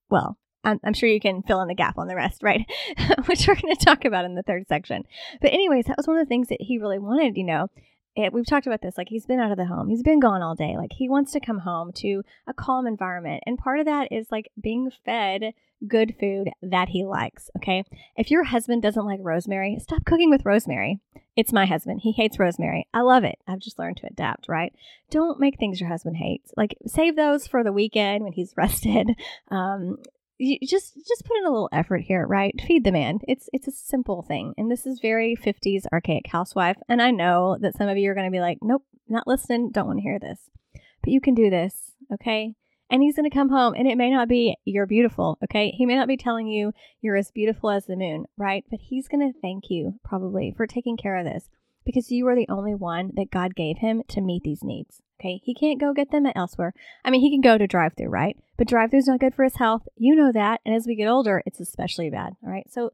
well 0.09 0.37
I'm, 0.65 0.79
I'm 0.83 0.93
sure 0.93 1.07
you 1.07 1.19
can 1.19 1.43
fill 1.43 1.61
in 1.61 1.67
the 1.67 1.75
gap 1.75 1.97
on 1.97 2.07
the 2.07 2.15
rest, 2.15 2.41
right? 2.41 2.65
Which 3.25 3.47
we're 3.47 3.55
going 3.55 3.75
to 3.75 3.85
talk 3.85 4.03
about 4.03 4.25
in 4.25 4.33
the 4.33 4.41
third 4.41 4.67
section. 4.67 5.03
But, 5.39 5.53
anyways, 5.53 5.85
that 5.85 5.95
was 5.95 6.07
one 6.07 6.17
of 6.17 6.25
the 6.25 6.29
things 6.29 6.47
that 6.47 6.59
he 6.59 6.79
really 6.79 6.97
wanted, 6.97 7.37
you 7.37 7.43
know. 7.43 7.67
It, 8.15 8.34
we've 8.34 8.45
talked 8.45 8.67
about 8.67 8.82
this. 8.82 8.97
Like, 8.97 9.10
he's 9.10 9.25
been 9.25 9.39
out 9.39 9.51
of 9.51 9.58
the 9.58 9.65
home, 9.65 9.89
he's 9.89 10.04
been 10.04 10.19
gone 10.19 10.41
all 10.41 10.56
day. 10.56 10.75
Like, 10.78 10.93
he 10.93 11.10
wants 11.10 11.32
to 11.34 11.39
come 11.39 11.60
home 11.60 11.91
to 11.97 12.23
a 12.47 12.54
calm 12.54 12.88
environment. 12.88 13.43
And 13.45 13.58
part 13.58 13.80
of 13.80 13.86
that 13.86 14.12
is 14.12 14.28
like 14.32 14.51
being 14.62 14.91
fed 15.06 15.54
good 15.88 16.15
food 16.19 16.49
that 16.62 16.89
he 16.89 17.06
likes. 17.06 17.49
Okay. 17.58 17.84
If 18.15 18.32
your 18.32 18.43
husband 18.45 18.82
doesn't 18.82 19.06
like 19.06 19.19
rosemary, 19.21 19.78
stop 19.80 20.06
cooking 20.06 20.30
with 20.30 20.45
rosemary. 20.45 20.99
It's 21.36 21.54
my 21.54 21.65
husband. 21.65 22.01
He 22.04 22.13
hates 22.13 22.39
rosemary. 22.39 22.88
I 22.93 23.01
love 23.01 23.23
it. 23.23 23.38
I've 23.47 23.60
just 23.60 23.78
learned 23.78 23.97
to 23.97 24.08
adapt, 24.08 24.47
right? 24.47 24.73
Don't 25.10 25.39
make 25.39 25.60
things 25.60 25.80
your 25.82 25.89
husband 25.89 26.17
hates. 26.17 26.51
Like 26.56 26.78
save 26.88 27.15
those 27.15 27.47
for 27.47 27.63
the 27.63 27.73
weekend 27.73 28.23
when 28.23 28.34
he's 28.34 28.54
rested. 28.58 29.12
Um, 29.51 29.97
you 30.37 30.57
just 30.67 30.95
just 30.95 31.25
put 31.25 31.37
in 31.37 31.45
a 31.45 31.51
little 31.51 31.69
effort 31.71 32.01
here, 32.01 32.25
right? 32.25 32.53
Feed 32.67 32.83
the 32.83 32.91
man. 32.91 33.19
It's 33.27 33.49
it's 33.53 33.67
a 33.67 33.71
simple 33.71 34.21
thing. 34.21 34.53
And 34.57 34.69
this 34.69 34.85
is 34.85 34.99
very 34.99 35.35
50s 35.35 35.85
archaic 35.93 36.27
housewife. 36.27 36.77
And 36.89 37.01
I 37.01 37.11
know 37.11 37.57
that 37.61 37.75
some 37.77 37.87
of 37.87 37.97
you 37.97 38.11
are 38.11 38.15
going 38.15 38.27
to 38.27 38.35
be 38.35 38.41
like, 38.41 38.59
"Nope, 38.61 38.83
not 39.07 39.27
listening. 39.27 39.71
Don't 39.71 39.87
want 39.87 39.99
to 39.99 40.03
hear 40.03 40.19
this." 40.19 40.49
But 41.01 41.11
you 41.11 41.21
can 41.21 41.35
do 41.35 41.49
this, 41.49 41.93
okay? 42.13 42.55
and 42.89 43.01
he's 43.01 43.15
going 43.15 43.29
to 43.29 43.35
come 43.35 43.49
home 43.49 43.73
and 43.75 43.87
it 43.87 43.97
may 43.97 44.09
not 44.09 44.27
be 44.27 44.55
you're 44.65 44.85
beautiful 44.85 45.37
okay 45.43 45.71
he 45.71 45.85
may 45.85 45.95
not 45.95 46.07
be 46.07 46.17
telling 46.17 46.47
you 46.47 46.71
you're 47.01 47.15
as 47.15 47.31
beautiful 47.31 47.69
as 47.69 47.85
the 47.85 47.95
moon 47.95 48.25
right 48.37 48.63
but 48.69 48.79
he's 48.79 49.07
going 49.07 49.21
to 49.21 49.39
thank 49.39 49.69
you 49.69 49.99
probably 50.03 50.53
for 50.55 50.67
taking 50.67 50.97
care 50.97 51.17
of 51.17 51.25
this 51.25 51.49
because 51.85 52.11
you 52.11 52.27
are 52.27 52.35
the 52.35 52.49
only 52.49 52.75
one 52.75 53.11
that 53.15 53.31
god 53.31 53.55
gave 53.55 53.77
him 53.77 54.01
to 54.07 54.21
meet 54.21 54.43
these 54.43 54.63
needs 54.63 55.01
okay? 55.19 55.41
He 55.43 55.53
can't 55.53 55.79
go 55.79 55.93
get 55.93 56.11
them 56.11 56.25
elsewhere. 56.35 56.73
I 57.03 57.09
mean 57.09 57.21
he 57.21 57.31
can 57.31 57.41
go 57.41 57.57
to 57.57 57.67
drive 57.67 57.93
through 57.97 58.09
right? 58.09 58.37
But 58.57 58.67
drive 58.67 58.91
through's 58.91 59.07
not 59.07 59.19
good 59.19 59.33
for 59.33 59.43
his 59.43 59.55
health. 59.55 59.87
You 59.95 60.15
know 60.15 60.31
that. 60.31 60.61
And 60.65 60.75
as 60.75 60.85
we 60.87 60.95
get 60.95 61.07
older 61.07 61.41
it's 61.45 61.59
especially 61.59 62.09
bad 62.09 62.33
all 62.43 62.51
right? 62.51 62.71
So 62.71 62.91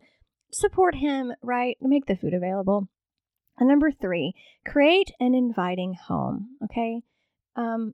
support 0.51 0.95
him 0.95 1.34
right? 1.41 1.77
Make 1.82 2.06
the 2.06 2.15
food 2.15 2.34
available. 2.34 2.89
And 3.58 3.67
number 3.67 3.91
three 3.91 4.34
create 4.65 5.12
an 5.19 5.36
inviting 5.36 5.95
home 6.08 6.58
okay? 6.63 7.01
Um, 7.56 7.93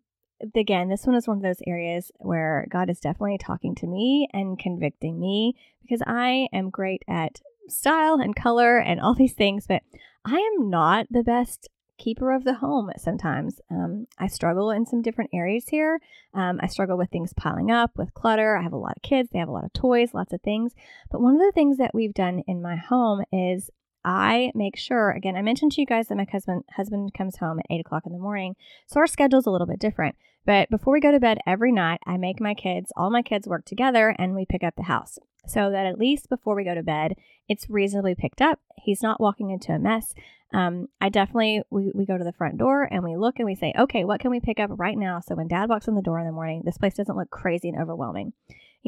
again, 0.55 0.89
this 0.89 1.05
one 1.05 1.15
is 1.15 1.27
one 1.27 1.37
of 1.37 1.43
those 1.43 1.61
areas 1.65 2.11
where 2.17 2.67
God 2.69 2.89
is 2.89 2.99
definitely 2.99 3.37
talking 3.39 3.75
to 3.75 3.87
me 3.87 4.27
and 4.33 4.59
convicting 4.59 5.19
me 5.19 5.55
because 5.81 6.01
I 6.05 6.47
am 6.53 6.69
great 6.69 7.03
at 7.07 7.41
style 7.69 8.15
and 8.15 8.35
color 8.35 8.77
and 8.77 9.01
all 9.01 9.15
these 9.15 9.33
things, 9.33 9.65
but 9.67 9.81
I 10.29 10.39
am 10.39 10.69
not 10.69 11.07
the 11.09 11.23
best 11.23 11.69
keeper 11.97 12.33
of 12.33 12.43
the 12.43 12.55
home 12.55 12.91
sometimes. 12.97 13.61
Um, 13.71 14.07
I 14.19 14.27
struggle 14.27 14.71
in 14.71 14.85
some 14.85 15.01
different 15.01 15.29
areas 15.33 15.69
here. 15.69 16.01
Um, 16.33 16.59
I 16.61 16.67
struggle 16.67 16.97
with 16.97 17.09
things 17.09 17.31
piling 17.31 17.71
up, 17.71 17.91
with 17.95 18.13
clutter. 18.13 18.57
I 18.57 18.61
have 18.61 18.73
a 18.73 18.77
lot 18.77 18.97
of 18.97 19.03
kids, 19.03 19.29
they 19.31 19.39
have 19.39 19.47
a 19.47 19.53
lot 19.53 19.63
of 19.63 19.71
toys, 19.71 20.13
lots 20.13 20.33
of 20.33 20.41
things. 20.41 20.73
But 21.09 21.21
one 21.21 21.35
of 21.35 21.39
the 21.39 21.53
things 21.53 21.77
that 21.77 21.95
we've 21.95 22.13
done 22.13 22.43
in 22.45 22.61
my 22.61 22.75
home 22.75 23.23
is 23.31 23.69
I 24.03 24.51
make 24.53 24.75
sure, 24.75 25.11
again, 25.11 25.37
I 25.37 25.41
mentioned 25.41 25.71
to 25.73 25.81
you 25.81 25.87
guys 25.87 26.09
that 26.09 26.17
my 26.17 26.27
husband 26.29 26.65
husband 26.75 27.13
comes 27.13 27.37
home 27.37 27.59
at 27.59 27.65
eight 27.69 27.79
o'clock 27.79 28.05
in 28.05 28.11
the 28.11 28.19
morning. 28.19 28.57
So 28.85 28.99
our 28.99 29.07
schedule's 29.07 29.45
a 29.45 29.51
little 29.51 29.67
bit 29.67 29.79
different. 29.79 30.17
But 30.45 30.69
before 30.69 30.91
we 30.91 30.99
go 30.99 31.13
to 31.13 31.21
bed 31.21 31.39
every 31.47 31.71
night, 31.71 32.01
I 32.05 32.17
make 32.17 32.41
my 32.41 32.53
kids, 32.53 32.91
all 32.97 33.09
my 33.09 33.21
kids 33.21 33.47
work 33.47 33.63
together 33.63 34.13
and 34.19 34.35
we 34.35 34.45
pick 34.45 34.63
up 34.63 34.75
the 34.75 34.83
house. 34.83 35.19
So 35.47 35.71
that 35.71 35.85
at 35.85 35.97
least 35.97 36.29
before 36.29 36.55
we 36.55 36.63
go 36.63 36.75
to 36.75 36.83
bed, 36.83 37.15
it's 37.47 37.69
reasonably 37.69 38.15
picked 38.15 38.41
up. 38.41 38.59
He's 38.77 39.01
not 39.01 39.19
walking 39.19 39.49
into 39.51 39.71
a 39.71 39.79
mess. 39.79 40.13
Um, 40.53 40.87
I 41.01 41.09
definitely, 41.09 41.61
we, 41.69 41.91
we 41.93 42.05
go 42.05 42.17
to 42.17 42.23
the 42.23 42.31
front 42.31 42.57
door 42.57 42.87
and 42.89 43.03
we 43.03 43.17
look 43.17 43.35
and 43.37 43.45
we 43.45 43.55
say, 43.55 43.73
okay, 43.77 44.05
what 44.05 44.21
can 44.21 44.31
we 44.31 44.39
pick 44.39 44.59
up 44.59 44.69
right 44.73 44.97
now? 44.97 45.19
So 45.19 45.35
when 45.35 45.47
dad 45.47 45.69
walks 45.69 45.87
in 45.87 45.95
the 45.95 46.01
door 46.01 46.19
in 46.19 46.25
the 46.25 46.31
morning, 46.31 46.61
this 46.63 46.77
place 46.77 46.93
doesn't 46.93 47.17
look 47.17 47.29
crazy 47.29 47.69
and 47.69 47.81
overwhelming 47.81 48.33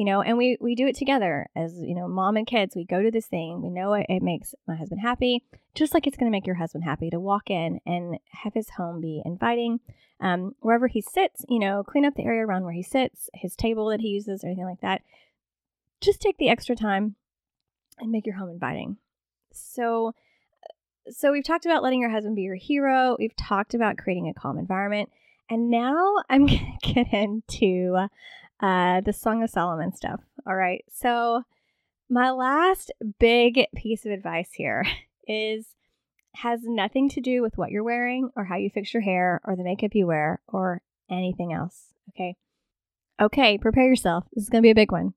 you 0.00 0.06
know, 0.06 0.22
and 0.22 0.38
we 0.38 0.56
we 0.62 0.74
do 0.74 0.86
it 0.86 0.96
together 0.96 1.48
as 1.54 1.74
you 1.78 1.94
know, 1.94 2.08
mom 2.08 2.38
and 2.38 2.46
kids. 2.46 2.74
We 2.74 2.86
go 2.86 3.02
to 3.02 3.10
this 3.10 3.26
thing. 3.26 3.60
We 3.60 3.68
know 3.68 3.92
it, 3.92 4.06
it 4.08 4.22
makes 4.22 4.54
my 4.66 4.74
husband 4.74 5.02
happy, 5.02 5.44
just 5.74 5.92
like 5.92 6.06
it's 6.06 6.16
going 6.16 6.30
to 6.30 6.34
make 6.34 6.46
your 6.46 6.56
husband 6.56 6.84
happy 6.84 7.10
to 7.10 7.20
walk 7.20 7.50
in 7.50 7.80
and 7.84 8.18
have 8.30 8.54
his 8.54 8.70
home 8.70 9.02
be 9.02 9.20
inviting. 9.26 9.80
Um, 10.18 10.54
wherever 10.60 10.86
he 10.86 11.02
sits, 11.02 11.44
you 11.50 11.58
know, 11.58 11.82
clean 11.82 12.06
up 12.06 12.14
the 12.14 12.24
area 12.24 12.46
around 12.46 12.64
where 12.64 12.72
he 12.72 12.82
sits, 12.82 13.28
his 13.34 13.54
table 13.54 13.88
that 13.88 14.00
he 14.00 14.08
uses, 14.08 14.42
or 14.42 14.46
anything 14.46 14.64
like 14.64 14.80
that. 14.80 15.02
Just 16.00 16.20
take 16.20 16.38
the 16.38 16.48
extra 16.48 16.74
time 16.74 17.16
and 17.98 18.10
make 18.10 18.26
your 18.26 18.36
home 18.36 18.50
inviting. 18.50 18.96
So, 19.52 20.14
so 21.08 21.32
we've 21.32 21.44
talked 21.44 21.66
about 21.66 21.82
letting 21.82 22.00
your 22.00 22.10
husband 22.10 22.36
be 22.36 22.42
your 22.42 22.54
hero. 22.54 23.16
We've 23.18 23.36
talked 23.36 23.74
about 23.74 23.98
creating 23.98 24.28
a 24.28 24.34
calm 24.34 24.58
environment. 24.58 25.10
And 25.48 25.70
now 25.70 26.14
I'm 26.28 26.46
going 26.46 26.78
to 26.80 26.94
get 26.94 27.12
into 27.12 28.06
uh, 28.60 29.00
the 29.00 29.12
Song 29.12 29.42
of 29.42 29.50
Solomon 29.50 29.94
stuff. 29.94 30.20
All 30.46 30.56
right. 30.56 30.84
So, 30.90 31.42
my 32.08 32.30
last 32.30 32.90
big 33.20 33.66
piece 33.76 34.04
of 34.04 34.10
advice 34.10 34.50
here 34.52 34.84
is 35.28 35.76
has 36.34 36.60
nothing 36.64 37.08
to 37.10 37.20
do 37.20 37.42
with 37.42 37.56
what 37.56 37.70
you're 37.70 37.84
wearing 37.84 38.30
or 38.36 38.44
how 38.44 38.56
you 38.56 38.70
fix 38.70 38.94
your 38.94 39.02
hair 39.02 39.40
or 39.44 39.56
the 39.56 39.64
makeup 39.64 39.94
you 39.94 40.06
wear 40.06 40.40
or 40.48 40.82
anything 41.10 41.52
else. 41.52 41.94
Okay. 42.10 42.36
Okay, 43.20 43.58
prepare 43.58 43.86
yourself. 43.86 44.24
This 44.32 44.44
is 44.44 44.50
going 44.50 44.62
to 44.62 44.66
be 44.66 44.70
a 44.70 44.74
big 44.74 44.92
one. 44.92 45.14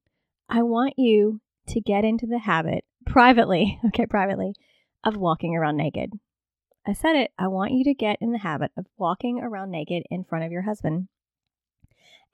I 0.54 0.62
want 0.62 0.94
you 0.98 1.42
to 1.70 1.82
get 1.82 2.06
into 2.06 2.28
the 2.28 2.38
habit 2.38 2.86
privately, 3.08 3.80
okay, 3.88 4.06
privately, 4.06 4.54
of 5.04 5.18
walking 5.18 5.56
around 5.56 5.78
naked. 5.78 6.12
I 6.86 6.94
said 6.94 7.16
it. 7.16 7.32
I 7.40 7.48
want 7.48 7.72
you 7.72 7.84
to 7.86 7.94
get 7.96 8.20
in 8.22 8.34
the 8.34 8.38
habit 8.38 8.72
of 8.78 8.86
walking 8.96 9.40
around 9.40 9.72
naked 9.72 10.04
in 10.12 10.24
front 10.24 10.46
of 10.46 10.52
your 10.52 10.62
husband. 10.62 11.08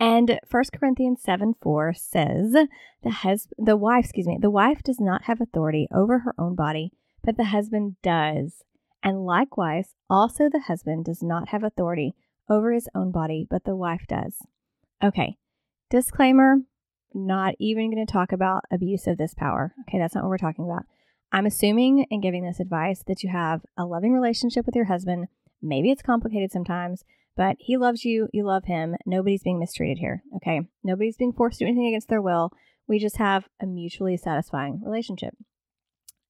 And 0.01 0.37
1 0.51 0.63
Corinthians 0.73 1.21
7 1.21 1.55
4 1.61 1.93
says, 1.93 2.51
the, 3.03 3.09
hus- 3.09 3.47
the 3.57 3.77
wife, 3.77 4.05
excuse 4.05 4.27
me, 4.27 4.37
the 4.41 4.49
wife 4.49 4.83
does 4.83 4.99
not 4.99 5.23
have 5.23 5.39
authority 5.39 5.87
over 5.93 6.19
her 6.19 6.35
own 6.37 6.55
body, 6.55 6.91
but 7.23 7.37
the 7.37 7.45
husband 7.45 7.95
does. 8.01 8.63
And 9.01 9.25
likewise, 9.25 9.95
also 10.09 10.49
the 10.49 10.63
husband 10.67 11.05
does 11.05 11.23
not 11.23 11.49
have 11.49 11.63
authority 11.63 12.15
over 12.49 12.73
his 12.73 12.89
own 12.93 13.11
body, 13.11 13.47
but 13.49 13.63
the 13.63 13.77
wife 13.77 14.05
does. 14.09 14.39
Okay, 15.01 15.37
disclaimer 15.89 16.57
not 17.13 17.55
even 17.59 17.91
going 17.91 18.05
to 18.05 18.11
talk 18.11 18.31
about 18.31 18.63
abuse 18.71 19.07
of 19.07 19.17
this 19.17 19.33
power. 19.33 19.73
Okay, 19.81 19.97
that's 19.97 20.15
not 20.15 20.23
what 20.23 20.29
we're 20.29 20.37
talking 20.37 20.65
about. 20.65 20.83
I'm 21.31 21.45
assuming 21.45 22.05
in 22.09 22.21
giving 22.21 22.43
this 22.43 22.59
advice 22.59 23.03
that 23.07 23.23
you 23.23 23.29
have 23.29 23.61
a 23.77 23.85
loving 23.85 24.13
relationship 24.13 24.65
with 24.65 24.75
your 24.75 24.85
husband. 24.85 25.27
Maybe 25.61 25.91
it's 25.91 26.01
complicated 26.01 26.51
sometimes, 26.51 27.03
but 27.35 27.55
he 27.59 27.77
loves 27.77 28.03
you, 28.03 28.27
you 28.33 28.45
love 28.45 28.65
him. 28.65 28.95
Nobody's 29.05 29.43
being 29.43 29.59
mistreated 29.59 29.99
here, 29.99 30.23
okay? 30.37 30.61
Nobody's 30.83 31.17
being 31.17 31.33
forced 31.33 31.59
to 31.59 31.65
do 31.65 31.69
anything 31.69 31.87
against 31.87 32.09
their 32.09 32.21
will. 32.21 32.51
We 32.87 32.97
just 32.97 33.17
have 33.17 33.45
a 33.61 33.67
mutually 33.67 34.17
satisfying 34.17 34.81
relationship. 34.83 35.35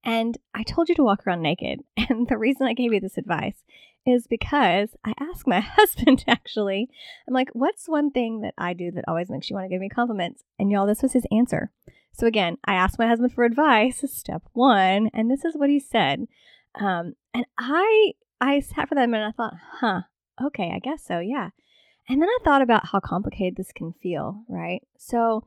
And 0.03 0.37
I 0.53 0.63
told 0.63 0.89
you 0.89 0.95
to 0.95 1.03
walk 1.03 1.25
around 1.25 1.41
naked. 1.41 1.81
And 2.09 2.27
the 2.27 2.37
reason 2.37 2.65
I 2.65 2.73
gave 2.73 2.91
you 2.91 2.99
this 2.99 3.17
advice 3.17 3.63
is 4.05 4.25
because 4.25 4.95
I 5.05 5.13
asked 5.19 5.45
my 5.45 5.59
husband 5.77 6.23
actually, 6.27 6.89
I'm 7.27 7.33
like, 7.33 7.49
what's 7.53 7.87
one 7.87 8.11
thing 8.11 8.41
that 8.41 8.53
I 8.57 8.73
do 8.73 8.91
that 8.91 9.05
always 9.07 9.29
makes 9.29 9.49
you 9.49 9.55
want 9.55 9.65
to 9.65 9.69
give 9.69 9.81
me 9.81 9.89
compliments? 9.89 10.43
And 10.57 10.71
y'all, 10.71 10.87
this 10.87 11.03
was 11.03 11.13
his 11.13 11.27
answer. 11.31 11.71
So 12.13 12.27
again, 12.27 12.57
I 12.65 12.73
asked 12.73 12.99
my 12.99 13.07
husband 13.07 13.33
for 13.33 13.43
advice, 13.43 14.03
step 14.11 14.43
one, 14.53 15.09
and 15.13 15.29
this 15.29 15.45
is 15.45 15.55
what 15.55 15.69
he 15.69 15.79
said. 15.79 16.27
Um, 16.75 17.13
and 17.33 17.45
I 17.57 18.13
I 18.41 18.59
sat 18.61 18.89
for 18.89 18.95
that 18.95 19.09
minute 19.09 19.25
and 19.25 19.33
I 19.33 19.37
thought, 19.37 19.53
huh, 19.79 20.01
okay, 20.47 20.71
I 20.73 20.79
guess 20.79 21.03
so, 21.03 21.19
yeah. 21.19 21.49
And 22.07 22.21
then 22.21 22.29
I 22.29 22.37
thought 22.43 22.61
about 22.61 22.87
how 22.87 22.99
complicated 22.99 23.55
this 23.55 23.71
can 23.71 23.93
feel, 23.93 24.43
right? 24.47 24.81
So 24.97 25.45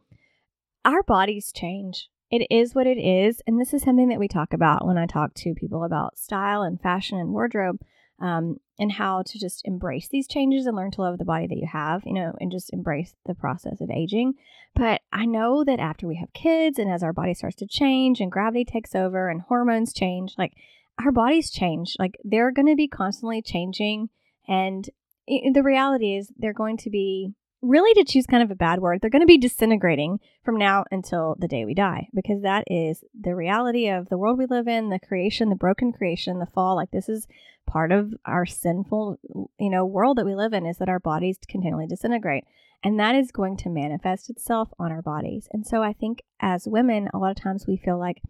our 0.84 1.02
bodies 1.02 1.52
change. 1.52 2.08
It 2.32 2.46
is 2.50 2.74
what 2.74 2.86
it 2.86 2.98
is. 2.98 3.42
And 3.46 3.60
this 3.60 3.74
is 3.74 3.82
something 3.82 4.08
that 4.08 4.18
we 4.18 4.26
talk 4.26 4.54
about 4.54 4.86
when 4.86 4.96
I 4.96 5.04
talk 5.04 5.34
to 5.34 5.54
people 5.54 5.84
about 5.84 6.18
style 6.18 6.62
and 6.62 6.80
fashion 6.80 7.18
and 7.18 7.28
wardrobe 7.28 7.78
um, 8.18 8.56
and 8.78 8.90
how 8.90 9.20
to 9.20 9.38
just 9.38 9.60
embrace 9.66 10.08
these 10.08 10.26
changes 10.26 10.64
and 10.64 10.74
learn 10.74 10.90
to 10.92 11.02
love 11.02 11.18
the 11.18 11.26
body 11.26 11.46
that 11.46 11.58
you 11.58 11.68
have, 11.70 12.00
you 12.06 12.14
know, 12.14 12.32
and 12.40 12.50
just 12.50 12.72
embrace 12.72 13.14
the 13.26 13.34
process 13.34 13.82
of 13.82 13.90
aging. 13.90 14.32
But 14.74 15.02
I 15.12 15.26
know 15.26 15.62
that 15.62 15.78
after 15.78 16.08
we 16.08 16.16
have 16.16 16.32
kids 16.32 16.78
and 16.78 16.90
as 16.90 17.02
our 17.02 17.12
body 17.12 17.34
starts 17.34 17.56
to 17.56 17.66
change 17.66 18.18
and 18.18 18.32
gravity 18.32 18.64
takes 18.64 18.94
over 18.94 19.28
and 19.28 19.42
hormones 19.42 19.92
change, 19.92 20.34
like 20.38 20.54
our 21.04 21.12
bodies 21.12 21.50
change. 21.50 21.96
Like 21.98 22.16
they're 22.24 22.50
going 22.50 22.68
to 22.68 22.76
be 22.76 22.88
constantly 22.88 23.42
changing 23.42 24.08
and 24.48 24.88
the 25.28 25.62
reality 25.62 26.16
is 26.16 26.32
they're 26.38 26.54
going 26.54 26.78
to 26.78 26.90
be 26.90 27.34
really 27.62 27.94
to 27.94 28.04
choose 28.04 28.26
kind 28.26 28.42
of 28.42 28.50
a 28.50 28.56
bad 28.56 28.80
word, 28.80 29.00
they're 29.00 29.10
going 29.10 29.22
to 29.22 29.26
be 29.26 29.38
disintegrating 29.38 30.18
from 30.44 30.56
now 30.56 30.84
until 30.90 31.36
the 31.38 31.48
day 31.48 31.64
we 31.64 31.74
die 31.74 32.08
because 32.12 32.42
that 32.42 32.64
is 32.66 33.04
the 33.18 33.34
reality 33.34 33.88
of 33.88 34.08
the 34.08 34.18
world 34.18 34.36
we 34.36 34.46
live 34.46 34.66
in, 34.66 34.90
the 34.90 34.98
creation, 34.98 35.48
the 35.48 35.54
broken 35.54 35.92
creation, 35.92 36.40
the 36.40 36.46
fall. 36.46 36.74
Like 36.74 36.90
this 36.90 37.08
is 37.08 37.28
part 37.66 37.92
of 37.92 38.12
our 38.26 38.44
sinful, 38.44 39.18
you 39.58 39.70
know, 39.70 39.86
world 39.86 40.18
that 40.18 40.26
we 40.26 40.34
live 40.34 40.52
in 40.52 40.66
is 40.66 40.78
that 40.78 40.88
our 40.88 40.98
bodies 40.98 41.38
continually 41.48 41.86
disintegrate. 41.86 42.44
And 42.84 42.98
that 42.98 43.14
is 43.14 43.30
going 43.30 43.56
to 43.58 43.68
manifest 43.68 44.28
itself 44.28 44.70
on 44.78 44.90
our 44.90 45.02
bodies. 45.02 45.48
And 45.52 45.64
so 45.64 45.84
I 45.84 45.92
think 45.92 46.22
as 46.40 46.66
women, 46.66 47.08
a 47.14 47.18
lot 47.18 47.30
of 47.30 47.36
times 47.36 47.66
we 47.66 47.76
feel 47.76 47.96
like 47.96 48.20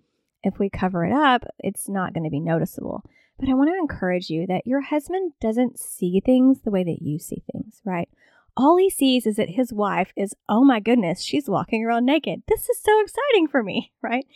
if 0.43 0.59
we 0.59 0.69
cover 0.69 1.07
it 1.07 1.13
up, 1.13 1.45
it's 1.59 1.89
not 1.89 2.13
going 2.13 2.25
to 2.25 2.31
be 2.31 2.41
noticeable. 2.41 3.03
But 3.41 3.49
I 3.49 3.55
want 3.55 3.71
to 3.71 3.79
encourage 3.79 4.29
you 4.29 4.47
that 4.49 4.67
your 4.67 4.83
husband 4.83 5.33
doesn't 5.41 5.79
see 5.79 6.21
things 6.21 6.61
the 6.61 6.71
way 6.71 6.85
that 6.85 7.01
you 7.01 7.19
see 7.19 7.43
things, 7.51 7.81
right? 7.85 8.11
All 8.57 8.77
he 8.77 8.91
sees 8.91 9.27
is 9.27 9.37
that 9.37 9.51
his 9.51 9.73
wife 9.73 10.13
is, 10.17 10.35
oh 10.49 10.65
my 10.65 10.81
goodness, 10.81 11.23
she's 11.23 11.49
walking 11.49 11.85
around 11.85 12.05
naked. 12.05 12.43
This 12.49 12.69
is 12.69 12.81
so 12.81 13.01
exciting 13.01 13.49
for 13.49 13.63
me, 13.63 13.93
right? 14.03 14.27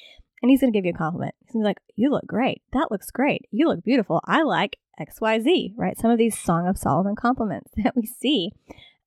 And 0.43 0.51
he's 0.51 0.61
going 0.61 0.73
to 0.73 0.77
give 0.77 0.85
you 0.85 0.93
a 0.93 0.99
compliment. 0.99 1.35
He's 1.41 1.53
going 1.53 1.63
to 1.63 1.67
be 1.67 1.71
like, 1.71 1.83
you 1.95 2.11
look 2.11 2.27
great. 2.27 2.63
That 2.73 2.91
looks 2.91 3.11
great. 3.11 3.43
You 3.51 3.69
look 3.69 3.83
beautiful. 3.83 4.21
I 4.25 4.43
like 4.43 4.77
XYZ, 5.01 5.73
right? 5.77 5.99
Some 5.99 6.11
of 6.11 6.19
these 6.19 6.39
Song 6.39 6.67
of 6.67 6.79
Solomon 6.79 7.17
compliments 7.17 7.71
that 7.77 7.97
we 7.97 8.07
see 8.07 8.53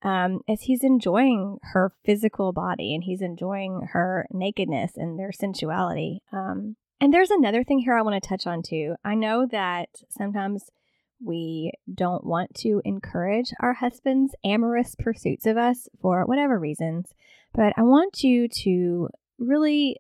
um, 0.02 0.42
as 0.48 0.62
he's 0.62 0.84
enjoying 0.84 1.58
her 1.74 1.92
physical 2.06 2.54
body 2.54 2.96
and 2.96 3.04
he's 3.04 3.22
enjoying 3.22 3.90
her 3.94 4.28
nakedness 4.32 4.94
and 4.96 5.20
their 5.20 5.32
sensuality. 5.32 6.20
Um, 6.32 6.76
and 7.02 7.14
there's 7.14 7.32
another 7.32 7.64
thing 7.64 7.80
here 7.80 7.98
I 7.98 8.02
want 8.02 8.22
to 8.22 8.28
touch 8.28 8.46
on 8.46 8.62
too. 8.62 8.96
I 9.04 9.16
know 9.16 9.48
that 9.52 9.90
sometimes 10.10 10.70
we 11.24 11.72
don't 11.94 12.26
want 12.26 12.56
to 12.56 12.82
encourage 12.86 13.52
our 13.60 13.74
husband's 13.74 14.36
amorous 14.44 14.96
pursuits 14.96 15.46
of 15.46 15.58
us 15.58 15.88
for 16.02 16.26
whatever 16.26 16.58
reasons, 16.58 17.14
but 17.54 17.74
I 17.78 17.84
want 17.84 18.24
you 18.24 18.48
to 18.48 19.10
really, 19.38 19.98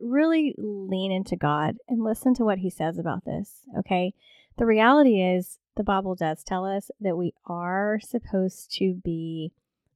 really 0.00 0.54
lean 0.58 1.12
into 1.12 1.36
God 1.36 1.76
and 1.88 2.02
listen 2.02 2.34
to 2.34 2.44
what 2.44 2.58
he 2.58 2.70
says 2.70 2.98
about 2.98 3.24
this, 3.24 3.60
okay? 3.78 4.14
The 4.58 4.66
reality 4.66 5.22
is, 5.22 5.58
the 5.76 5.84
Bible 5.84 6.14
does 6.14 6.44
tell 6.44 6.66
us 6.66 6.90
that 7.00 7.16
we 7.16 7.32
are 7.46 7.98
supposed 8.02 8.72
to 8.78 8.94
be 9.02 9.52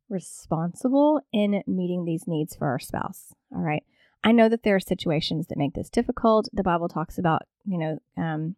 responsible 0.08 1.20
in 1.32 1.62
meeting 1.66 2.04
these 2.04 2.26
needs 2.26 2.56
for 2.56 2.68
our 2.68 2.78
spouse. 2.78 3.34
All 3.54 3.60
right. 3.60 3.84
I 4.24 4.32
know 4.32 4.48
that 4.48 4.62
there 4.62 4.76
are 4.76 4.80
situations 4.80 5.48
that 5.48 5.58
make 5.58 5.74
this 5.74 5.90
difficult. 5.90 6.48
The 6.52 6.62
Bible 6.62 6.88
talks 6.88 7.18
about, 7.18 7.42
you 7.64 7.78
know, 7.78 7.98
um, 8.16 8.56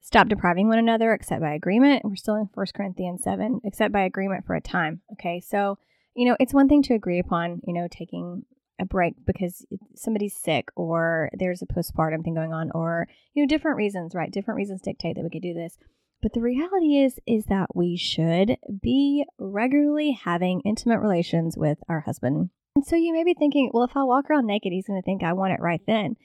stop 0.00 0.28
depriving 0.28 0.68
one 0.68 0.78
another 0.78 1.12
except 1.12 1.40
by 1.40 1.52
agreement. 1.52 2.04
We're 2.04 2.16
still 2.16 2.36
in 2.36 2.48
1 2.54 2.66
Corinthians 2.74 3.22
7, 3.22 3.60
except 3.64 3.92
by 3.92 4.02
agreement 4.02 4.46
for 4.46 4.54
a 4.54 4.60
time. 4.60 5.00
Okay. 5.12 5.40
So, 5.40 5.78
you 6.14 6.26
know, 6.28 6.36
it's 6.40 6.54
one 6.54 6.68
thing 6.68 6.82
to 6.84 6.94
agree 6.94 7.18
upon, 7.18 7.60
you 7.66 7.74
know, 7.74 7.88
taking 7.90 8.44
a 8.80 8.84
break 8.84 9.14
because 9.26 9.66
somebody's 9.94 10.36
sick 10.36 10.68
or 10.76 11.30
there's 11.38 11.62
a 11.62 11.66
postpartum 11.66 12.22
thing 12.22 12.34
going 12.34 12.52
on 12.52 12.70
or, 12.74 13.08
you 13.34 13.42
know, 13.42 13.48
different 13.48 13.76
reasons, 13.76 14.14
right? 14.14 14.30
Different 14.30 14.56
reasons 14.56 14.82
dictate 14.82 15.16
that 15.16 15.24
we 15.24 15.30
could 15.30 15.42
do 15.42 15.54
this. 15.54 15.78
But 16.20 16.32
the 16.32 16.40
reality 16.40 16.96
is 16.96 17.20
is 17.26 17.46
that 17.46 17.76
we 17.76 17.96
should 17.96 18.56
be 18.82 19.24
regularly 19.38 20.18
having 20.24 20.60
intimate 20.64 20.98
relations 20.98 21.56
with 21.56 21.78
our 21.88 22.00
husband. 22.00 22.50
And 22.74 22.84
so 22.84 22.96
you 22.96 23.12
may 23.12 23.24
be 23.24 23.34
thinking, 23.34 23.70
well, 23.72 23.84
if 23.84 23.96
I 23.96 24.02
walk 24.02 24.30
around 24.30 24.46
naked, 24.46 24.72
he's 24.72 24.86
going 24.86 25.00
to 25.00 25.04
think 25.04 25.22
I 25.22 25.32
want 25.32 25.52
it 25.52 25.60
right 25.60 25.82
then. 25.86 26.16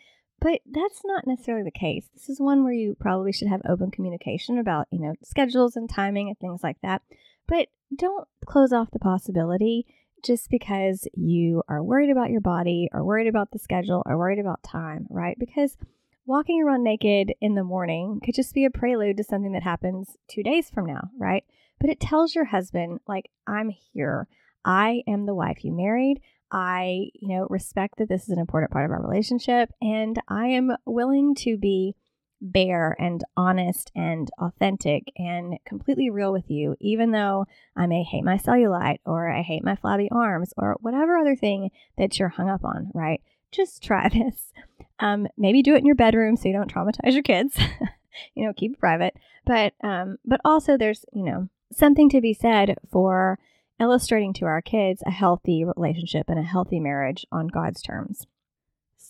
But 0.43 0.59
that's 0.69 1.03
not 1.05 1.25
necessarily 1.25 1.63
the 1.63 1.71
case. 1.71 2.09
This 2.13 2.27
is 2.27 2.41
one 2.41 2.65
where 2.65 2.73
you 2.73 2.97
probably 2.99 3.31
should 3.31 3.47
have 3.47 3.61
open 3.63 3.91
communication 3.91 4.59
about, 4.59 4.87
you 4.91 4.99
know, 4.99 5.13
schedules 5.23 5.77
and 5.77 5.89
timing 5.89 6.27
and 6.27 6.37
things 6.37 6.61
like 6.61 6.75
that. 6.83 7.01
But 7.47 7.69
don't 7.95 8.27
close 8.45 8.73
off 8.73 8.91
the 8.91 8.99
possibility 8.99 9.85
just 10.21 10.49
because 10.49 11.07
you 11.13 11.63
are 11.69 11.81
worried 11.81 12.09
about 12.09 12.29
your 12.29 12.41
body 12.41 12.89
or 12.91 13.05
worried 13.05 13.27
about 13.27 13.51
the 13.51 13.59
schedule 13.59 14.03
or 14.05 14.17
worried 14.17 14.39
about 14.39 14.61
time, 14.63 15.07
right? 15.09 15.39
Because 15.39 15.77
walking 16.25 16.61
around 16.61 16.83
naked 16.83 17.31
in 17.39 17.55
the 17.55 17.63
morning 17.63 18.19
could 18.21 18.35
just 18.35 18.53
be 18.53 18.65
a 18.65 18.69
prelude 18.69 19.15
to 19.15 19.23
something 19.23 19.53
that 19.53 19.63
happens 19.63 20.17
two 20.27 20.43
days 20.43 20.69
from 20.69 20.85
now, 20.85 21.09
right? 21.17 21.45
But 21.79 21.89
it 21.89 22.01
tells 22.01 22.35
your 22.35 22.45
husband, 22.45 22.99
like, 23.07 23.29
I'm 23.47 23.69
here. 23.69 24.27
I 24.65 25.03
am 25.07 25.25
the 25.25 25.35
wife 25.35 25.63
you 25.63 25.71
married. 25.71 26.19
I, 26.53 27.09
you 27.15 27.27
know, 27.29 27.47
respect 27.49 27.97
that 27.97 28.07
this 28.07 28.23
is 28.23 28.29
an 28.29 28.39
important 28.39 28.71
part 28.71 28.85
of 28.85 28.91
our 28.91 29.01
relationship 29.01 29.71
and 29.81 30.21
I 30.29 30.47
am 30.47 30.71
willing 30.85 31.33
to 31.35 31.57
be 31.57 31.95
bare 32.39 32.95
and 32.99 33.23
honest 33.35 33.91
and 33.95 34.29
authentic 34.37 35.11
and 35.17 35.57
completely 35.65 36.09
real 36.09 36.31
with 36.31 36.51
you, 36.51 36.75
even 36.79 37.11
though 37.11 37.45
I 37.75 37.87
may 37.87 38.03
hate 38.03 38.23
my 38.23 38.37
cellulite 38.37 38.99
or 39.05 39.29
I 39.29 39.41
hate 39.41 39.63
my 39.63 39.75
flabby 39.75 40.09
arms 40.11 40.53
or 40.55 40.77
whatever 40.81 41.17
other 41.17 41.35
thing 41.35 41.71
that 41.97 42.19
you're 42.19 42.29
hung 42.29 42.49
up 42.49 42.63
on, 42.63 42.91
right? 42.93 43.21
Just 43.51 43.81
try 43.81 44.09
this. 44.13 44.53
Um, 44.99 45.27
maybe 45.37 45.63
do 45.63 45.73
it 45.73 45.79
in 45.79 45.85
your 45.85 45.95
bedroom 45.95 46.35
so 46.35 46.47
you 46.47 46.53
don't 46.53 46.71
traumatize 46.71 47.13
your 47.13 47.23
kids. 47.23 47.57
you 48.35 48.45
know, 48.45 48.53
keep 48.53 48.73
it 48.73 48.79
private. 48.79 49.15
But 49.45 49.73
um, 49.83 50.17
but 50.23 50.39
also 50.45 50.77
there's, 50.77 51.03
you 51.13 51.23
know, 51.23 51.49
something 51.71 52.09
to 52.09 52.21
be 52.21 52.33
said 52.33 52.77
for 52.91 53.39
illustrating 53.79 54.33
to 54.33 54.45
our 54.45 54.61
kids 54.61 55.03
a 55.05 55.11
healthy 55.11 55.63
relationship 55.63 56.29
and 56.29 56.39
a 56.39 56.43
healthy 56.43 56.79
marriage 56.79 57.25
on 57.31 57.47
God's 57.47 57.81
terms. 57.81 58.27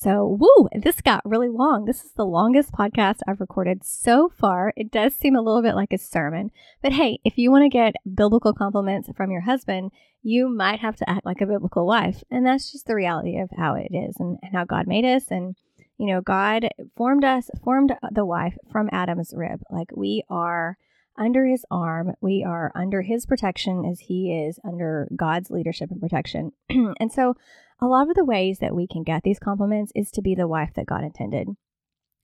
So, 0.03 0.37
woo, 0.37 0.67
this 0.73 0.99
got 0.99 1.21
really 1.23 1.47
long. 1.47 1.85
This 1.85 2.03
is 2.03 2.11
the 2.11 2.25
longest 2.25 2.73
podcast 2.73 3.19
I've 3.25 3.39
recorded 3.39 3.85
so 3.85 4.27
far. 4.27 4.73
It 4.75 4.91
does 4.91 5.15
seem 5.15 5.33
a 5.33 5.41
little 5.41 5.61
bit 5.61 5.75
like 5.75 5.93
a 5.93 5.97
sermon. 5.97 6.51
But 6.81 6.91
hey, 6.91 7.19
if 7.23 7.37
you 7.37 7.51
want 7.51 7.63
to 7.63 7.69
get 7.69 7.95
biblical 8.13 8.53
compliments 8.53 9.09
from 9.15 9.31
your 9.31 9.41
husband, 9.41 9.91
you 10.21 10.49
might 10.49 10.81
have 10.81 10.97
to 10.97 11.09
act 11.09 11.25
like 11.25 11.39
a 11.39 11.45
biblical 11.45 11.87
wife. 11.87 12.21
And 12.29 12.45
that's 12.45 12.69
just 12.69 12.85
the 12.85 12.95
reality 12.95 13.37
of 13.37 13.49
how 13.57 13.75
it 13.75 13.95
is 13.95 14.17
and, 14.19 14.37
and 14.41 14.53
how 14.53 14.65
God 14.65 14.87
made 14.87 15.05
us. 15.05 15.31
And, 15.31 15.55
you 15.97 16.07
know, 16.07 16.19
God 16.19 16.67
formed 16.97 17.23
us, 17.23 17.49
formed 17.63 17.95
the 18.11 18.25
wife 18.25 18.57
from 18.71 18.89
Adam's 18.91 19.33
rib. 19.33 19.61
Like 19.69 19.91
we 19.95 20.23
are 20.29 20.77
under 21.17 21.45
his 21.45 21.65
arm. 21.69 22.13
We 22.21 22.43
are 22.47 22.71
under 22.75 23.01
his 23.01 23.25
protection 23.25 23.85
as 23.85 24.01
he 24.01 24.31
is 24.31 24.59
under 24.63 25.07
God's 25.15 25.49
leadership 25.49 25.91
and 25.91 26.01
protection. 26.01 26.51
and 26.69 27.11
so, 27.11 27.35
a 27.79 27.87
lot 27.87 28.09
of 28.09 28.15
the 28.15 28.25
ways 28.25 28.59
that 28.59 28.75
we 28.75 28.87
can 28.87 29.03
get 29.03 29.23
these 29.23 29.39
compliments 29.39 29.91
is 29.95 30.09
to 30.11 30.21
be 30.21 30.35
the 30.35 30.47
wife 30.47 30.71
that 30.75 30.85
God 30.85 31.03
intended. 31.03 31.49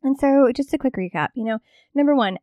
And 0.02 0.18
so, 0.18 0.52
just 0.56 0.74
a 0.74 0.78
quick 0.78 0.96
recap 0.96 1.30
you 1.36 1.44
know, 1.44 1.60
number 1.94 2.16
one, 2.16 2.38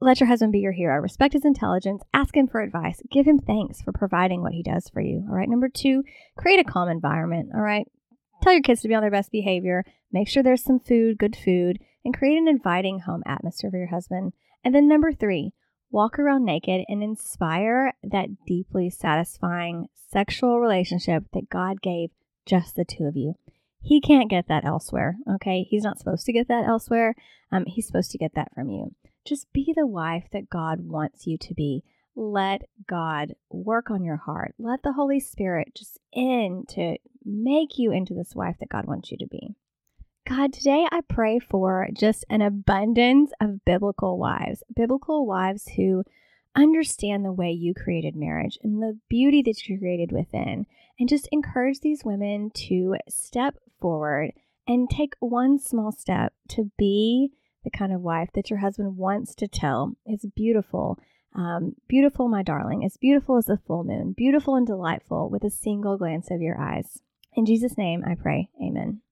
let 0.00 0.20
your 0.20 0.28
husband 0.28 0.52
be 0.52 0.60
your 0.60 0.72
hero. 0.72 1.00
Respect 1.00 1.32
his 1.32 1.44
intelligence. 1.44 2.02
Ask 2.12 2.36
him 2.36 2.48
for 2.48 2.60
advice. 2.60 3.00
Give 3.10 3.26
him 3.26 3.38
thanks 3.38 3.80
for 3.80 3.92
providing 3.92 4.42
what 4.42 4.52
he 4.52 4.62
does 4.62 4.88
for 4.88 5.00
you. 5.00 5.24
All 5.28 5.34
right. 5.34 5.48
Number 5.48 5.68
two, 5.68 6.02
create 6.36 6.60
a 6.60 6.64
calm 6.64 6.88
environment. 6.88 7.50
All 7.54 7.62
right. 7.62 7.86
Tell 8.42 8.52
your 8.52 8.62
kids 8.62 8.82
to 8.82 8.88
be 8.88 8.94
on 8.94 9.00
their 9.00 9.10
best 9.10 9.32
behavior. 9.32 9.84
Make 10.12 10.28
sure 10.28 10.42
there's 10.42 10.62
some 10.62 10.80
food, 10.80 11.18
good 11.18 11.34
food, 11.34 11.78
and 12.04 12.16
create 12.16 12.36
an 12.36 12.48
inviting 12.48 13.00
home 13.00 13.22
atmosphere 13.26 13.70
for 13.70 13.78
your 13.78 13.88
husband. 13.88 14.34
And 14.62 14.74
then 14.74 14.86
number 14.86 15.12
three, 15.12 15.52
walk 15.90 16.18
around 16.18 16.44
naked 16.44 16.84
and 16.88 17.02
inspire 17.02 17.94
that 18.02 18.44
deeply 18.46 18.90
satisfying 18.90 19.88
sexual 20.10 20.60
relationship 20.60 21.24
that 21.32 21.50
God 21.50 21.80
gave 21.82 22.10
just 22.44 22.76
the 22.76 22.84
two 22.84 23.04
of 23.04 23.16
you. 23.16 23.34
He 23.82 24.00
can't 24.00 24.30
get 24.30 24.48
that 24.48 24.64
elsewhere, 24.64 25.16
okay? 25.34 25.62
He's 25.62 25.84
not 25.84 25.98
supposed 25.98 26.26
to 26.26 26.32
get 26.32 26.48
that 26.48 26.66
elsewhere. 26.66 27.14
Um, 27.52 27.64
he's 27.66 27.86
supposed 27.86 28.10
to 28.12 28.18
get 28.18 28.34
that 28.34 28.52
from 28.54 28.68
you. 28.68 28.94
Just 29.24 29.52
be 29.52 29.72
the 29.76 29.86
wife 29.86 30.24
that 30.32 30.50
God 30.50 30.80
wants 30.80 31.26
you 31.26 31.38
to 31.38 31.54
be. 31.54 31.84
Let 32.14 32.62
God 32.88 33.34
work 33.50 33.90
on 33.90 34.04
your 34.04 34.16
heart. 34.16 34.54
Let 34.58 34.82
the 34.82 34.94
Holy 34.94 35.20
Spirit 35.20 35.74
just 35.76 35.98
in 36.12 36.64
to 36.70 36.96
make 37.24 37.78
you 37.78 37.92
into 37.92 38.14
this 38.14 38.34
wife 38.34 38.56
that 38.60 38.70
God 38.70 38.86
wants 38.86 39.10
you 39.10 39.18
to 39.18 39.26
be. 39.26 39.54
God, 40.28 40.52
today 40.52 40.84
I 40.90 41.02
pray 41.02 41.38
for 41.38 41.86
just 41.92 42.24
an 42.28 42.42
abundance 42.42 43.30
of 43.40 43.64
biblical 43.64 44.18
wives, 44.18 44.64
biblical 44.74 45.24
wives 45.24 45.68
who 45.76 46.02
understand 46.56 47.24
the 47.24 47.32
way 47.32 47.52
you 47.52 47.74
created 47.74 48.16
marriage 48.16 48.58
and 48.60 48.82
the 48.82 48.98
beauty 49.08 49.40
that 49.42 49.68
you 49.68 49.78
created 49.78 50.10
within, 50.10 50.66
and 50.98 51.08
just 51.08 51.28
encourage 51.30 51.78
these 51.78 52.04
women 52.04 52.50
to 52.54 52.96
step 53.08 53.54
forward 53.80 54.32
and 54.66 54.90
take 54.90 55.14
one 55.20 55.60
small 55.60 55.92
step 55.92 56.32
to 56.48 56.72
be 56.76 57.30
the 57.62 57.70
kind 57.70 57.92
of 57.92 58.00
wife 58.00 58.30
that 58.34 58.50
your 58.50 58.58
husband 58.58 58.96
wants 58.96 59.32
to 59.36 59.46
tell 59.46 59.92
is 60.04 60.26
beautiful. 60.34 60.98
Um, 61.36 61.76
beautiful, 61.86 62.26
my 62.26 62.42
darling, 62.42 62.84
as 62.84 62.96
beautiful 62.96 63.36
as 63.36 63.44
the 63.44 63.60
full 63.64 63.84
moon, 63.84 64.12
beautiful 64.16 64.56
and 64.56 64.66
delightful 64.66 65.30
with 65.30 65.44
a 65.44 65.50
single 65.50 65.96
glance 65.96 66.32
of 66.32 66.40
your 66.40 66.60
eyes. 66.60 67.00
In 67.34 67.46
Jesus' 67.46 67.78
name 67.78 68.02
I 68.04 68.16
pray. 68.16 68.48
Amen. 68.60 69.02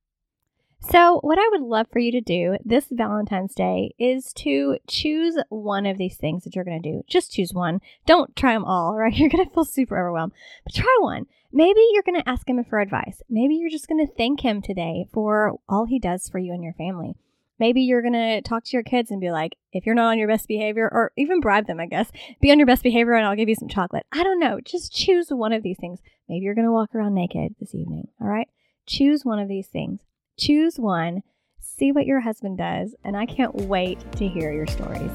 So, 0.91 1.19
what 1.23 1.39
I 1.39 1.49
would 1.51 1.63
love 1.63 1.87
for 1.91 1.99
you 1.99 2.13
to 2.13 2.21
do 2.21 2.57
this 2.65 2.87
Valentine's 2.91 3.55
Day 3.55 3.95
is 3.99 4.33
to 4.35 4.77
choose 4.87 5.37
one 5.49 5.87
of 5.87 5.97
these 5.97 6.17
things 6.17 6.45
that 6.45 6.55
you're 6.55 6.65
going 6.65 6.81
to 6.81 6.93
do. 6.93 7.03
Just 7.07 7.33
choose 7.33 7.55
one. 7.55 7.81
Don't 8.07 8.37
try 8.37 8.53
them 8.53 8.65
all, 8.65 8.95
right? 8.99 9.15
You're 9.15 9.31
going 9.31 9.45
to 9.45 9.53
feel 9.53 9.65
super 9.65 9.99
overwhelmed, 9.99 10.33
but 10.63 10.75
try 10.75 10.95
one. 11.01 11.27
Maybe 11.53 11.81
you're 11.93 12.03
going 12.03 12.21
to 12.21 12.29
ask 12.29 12.49
him 12.49 12.63
for 12.65 12.81
advice. 12.81 13.23
Maybe 13.31 13.55
you're 13.55 13.71
just 13.71 13.89
going 13.89 14.07
to 14.07 14.13
thank 14.13 14.41
him 14.41 14.61
today 14.61 15.07
for 15.13 15.59
all 15.69 15.87
he 15.87 15.99
does 15.99 16.29
for 16.29 16.39
you 16.39 16.53
and 16.53 16.63
your 16.63 16.75
family. 16.75 17.15
Maybe 17.59 17.83
you're 17.83 18.03
going 18.03 18.13
to 18.15 18.43
talk 18.43 18.65
to 18.65 18.73
your 18.73 18.83
kids 18.83 19.11
and 19.11 19.21
be 19.21 19.31
like, 19.31 19.57
if 19.73 19.87
you're 19.87 19.95
not 19.95 20.11
on 20.11 20.19
your 20.19 20.29
best 20.29 20.49
behavior, 20.49 20.89
or 20.93 21.13
even 21.17 21.41
bribe 21.41 21.67
them, 21.67 21.81
I 21.81 21.87
guess, 21.87 22.11
be 22.41 22.51
on 22.51 22.59
your 22.59 22.67
best 22.67 22.83
behavior 22.83 23.15
and 23.15 23.25
I'll 23.25 23.37
give 23.37 23.49
you 23.49 23.55
some 23.55 23.69
chocolate. 23.69 24.05
I 24.13 24.23
don't 24.23 24.41
know. 24.41 24.61
Just 24.61 24.93
choose 24.93 25.29
one 25.31 25.53
of 25.53 25.63
these 25.63 25.79
things. 25.79 26.01
Maybe 26.29 26.45
you're 26.45 26.55
going 26.55 26.67
to 26.67 26.73
walk 26.73 26.95
around 26.95 27.15
naked 27.15 27.55
this 27.59 27.75
evening. 27.75 28.09
All 28.21 28.29
right. 28.29 28.49
Choose 28.87 29.25
one 29.25 29.39
of 29.39 29.49
these 29.49 29.69
things. 29.69 30.01
Choose 30.39 30.81
one, 30.81 31.23
see 31.61 31.93
what 31.93 32.07
your 32.07 32.21
husband 32.21 32.59
does, 32.59 32.95
and 33.05 33.17
I 33.17 33.25
can't 33.25 33.55
wait 33.55 34.01
to 34.13 34.27
hear 34.27 34.53
your 34.53 34.67
stories. 34.67 35.13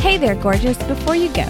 Hey 0.00 0.18
there, 0.18 0.34
gorgeous. 0.34 0.76
Before 0.82 1.16
you 1.16 1.28
go, 1.32 1.46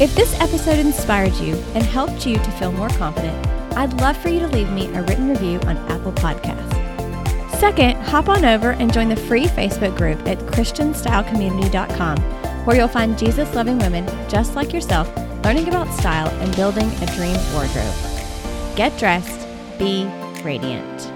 if 0.00 0.14
this 0.14 0.38
episode 0.40 0.78
inspired 0.78 1.34
you 1.34 1.54
and 1.74 1.84
helped 1.84 2.26
you 2.26 2.36
to 2.36 2.50
feel 2.52 2.72
more 2.72 2.90
confident, 2.90 3.46
I'd 3.76 4.00
love 4.00 4.16
for 4.16 4.28
you 4.28 4.40
to 4.40 4.48
leave 4.48 4.70
me 4.70 4.88
a 4.88 5.02
written 5.02 5.28
review 5.28 5.60
on 5.60 5.78
Apple 5.90 6.12
Podcasts. 6.12 6.72
Second, 7.58 7.96
hop 8.02 8.28
on 8.28 8.44
over 8.44 8.72
and 8.72 8.92
join 8.92 9.08
the 9.08 9.16
free 9.16 9.46
Facebook 9.46 9.96
group 9.96 10.18
at 10.26 10.38
ChristianStyleCommunity.com 10.38 12.18
where 12.64 12.76
you'll 12.76 12.88
find 12.88 13.18
Jesus 13.18 13.54
loving 13.54 13.78
women 13.78 14.06
just 14.28 14.56
like 14.56 14.72
yourself 14.72 15.08
learning 15.44 15.68
about 15.68 15.92
style 15.94 16.28
and 16.40 16.56
building 16.56 16.90
a 17.02 17.06
dream 17.14 17.36
wardrobe. 17.52 18.13
Get 18.76 18.98
dressed, 18.98 19.46
be 19.78 20.04
radiant. 20.42 21.13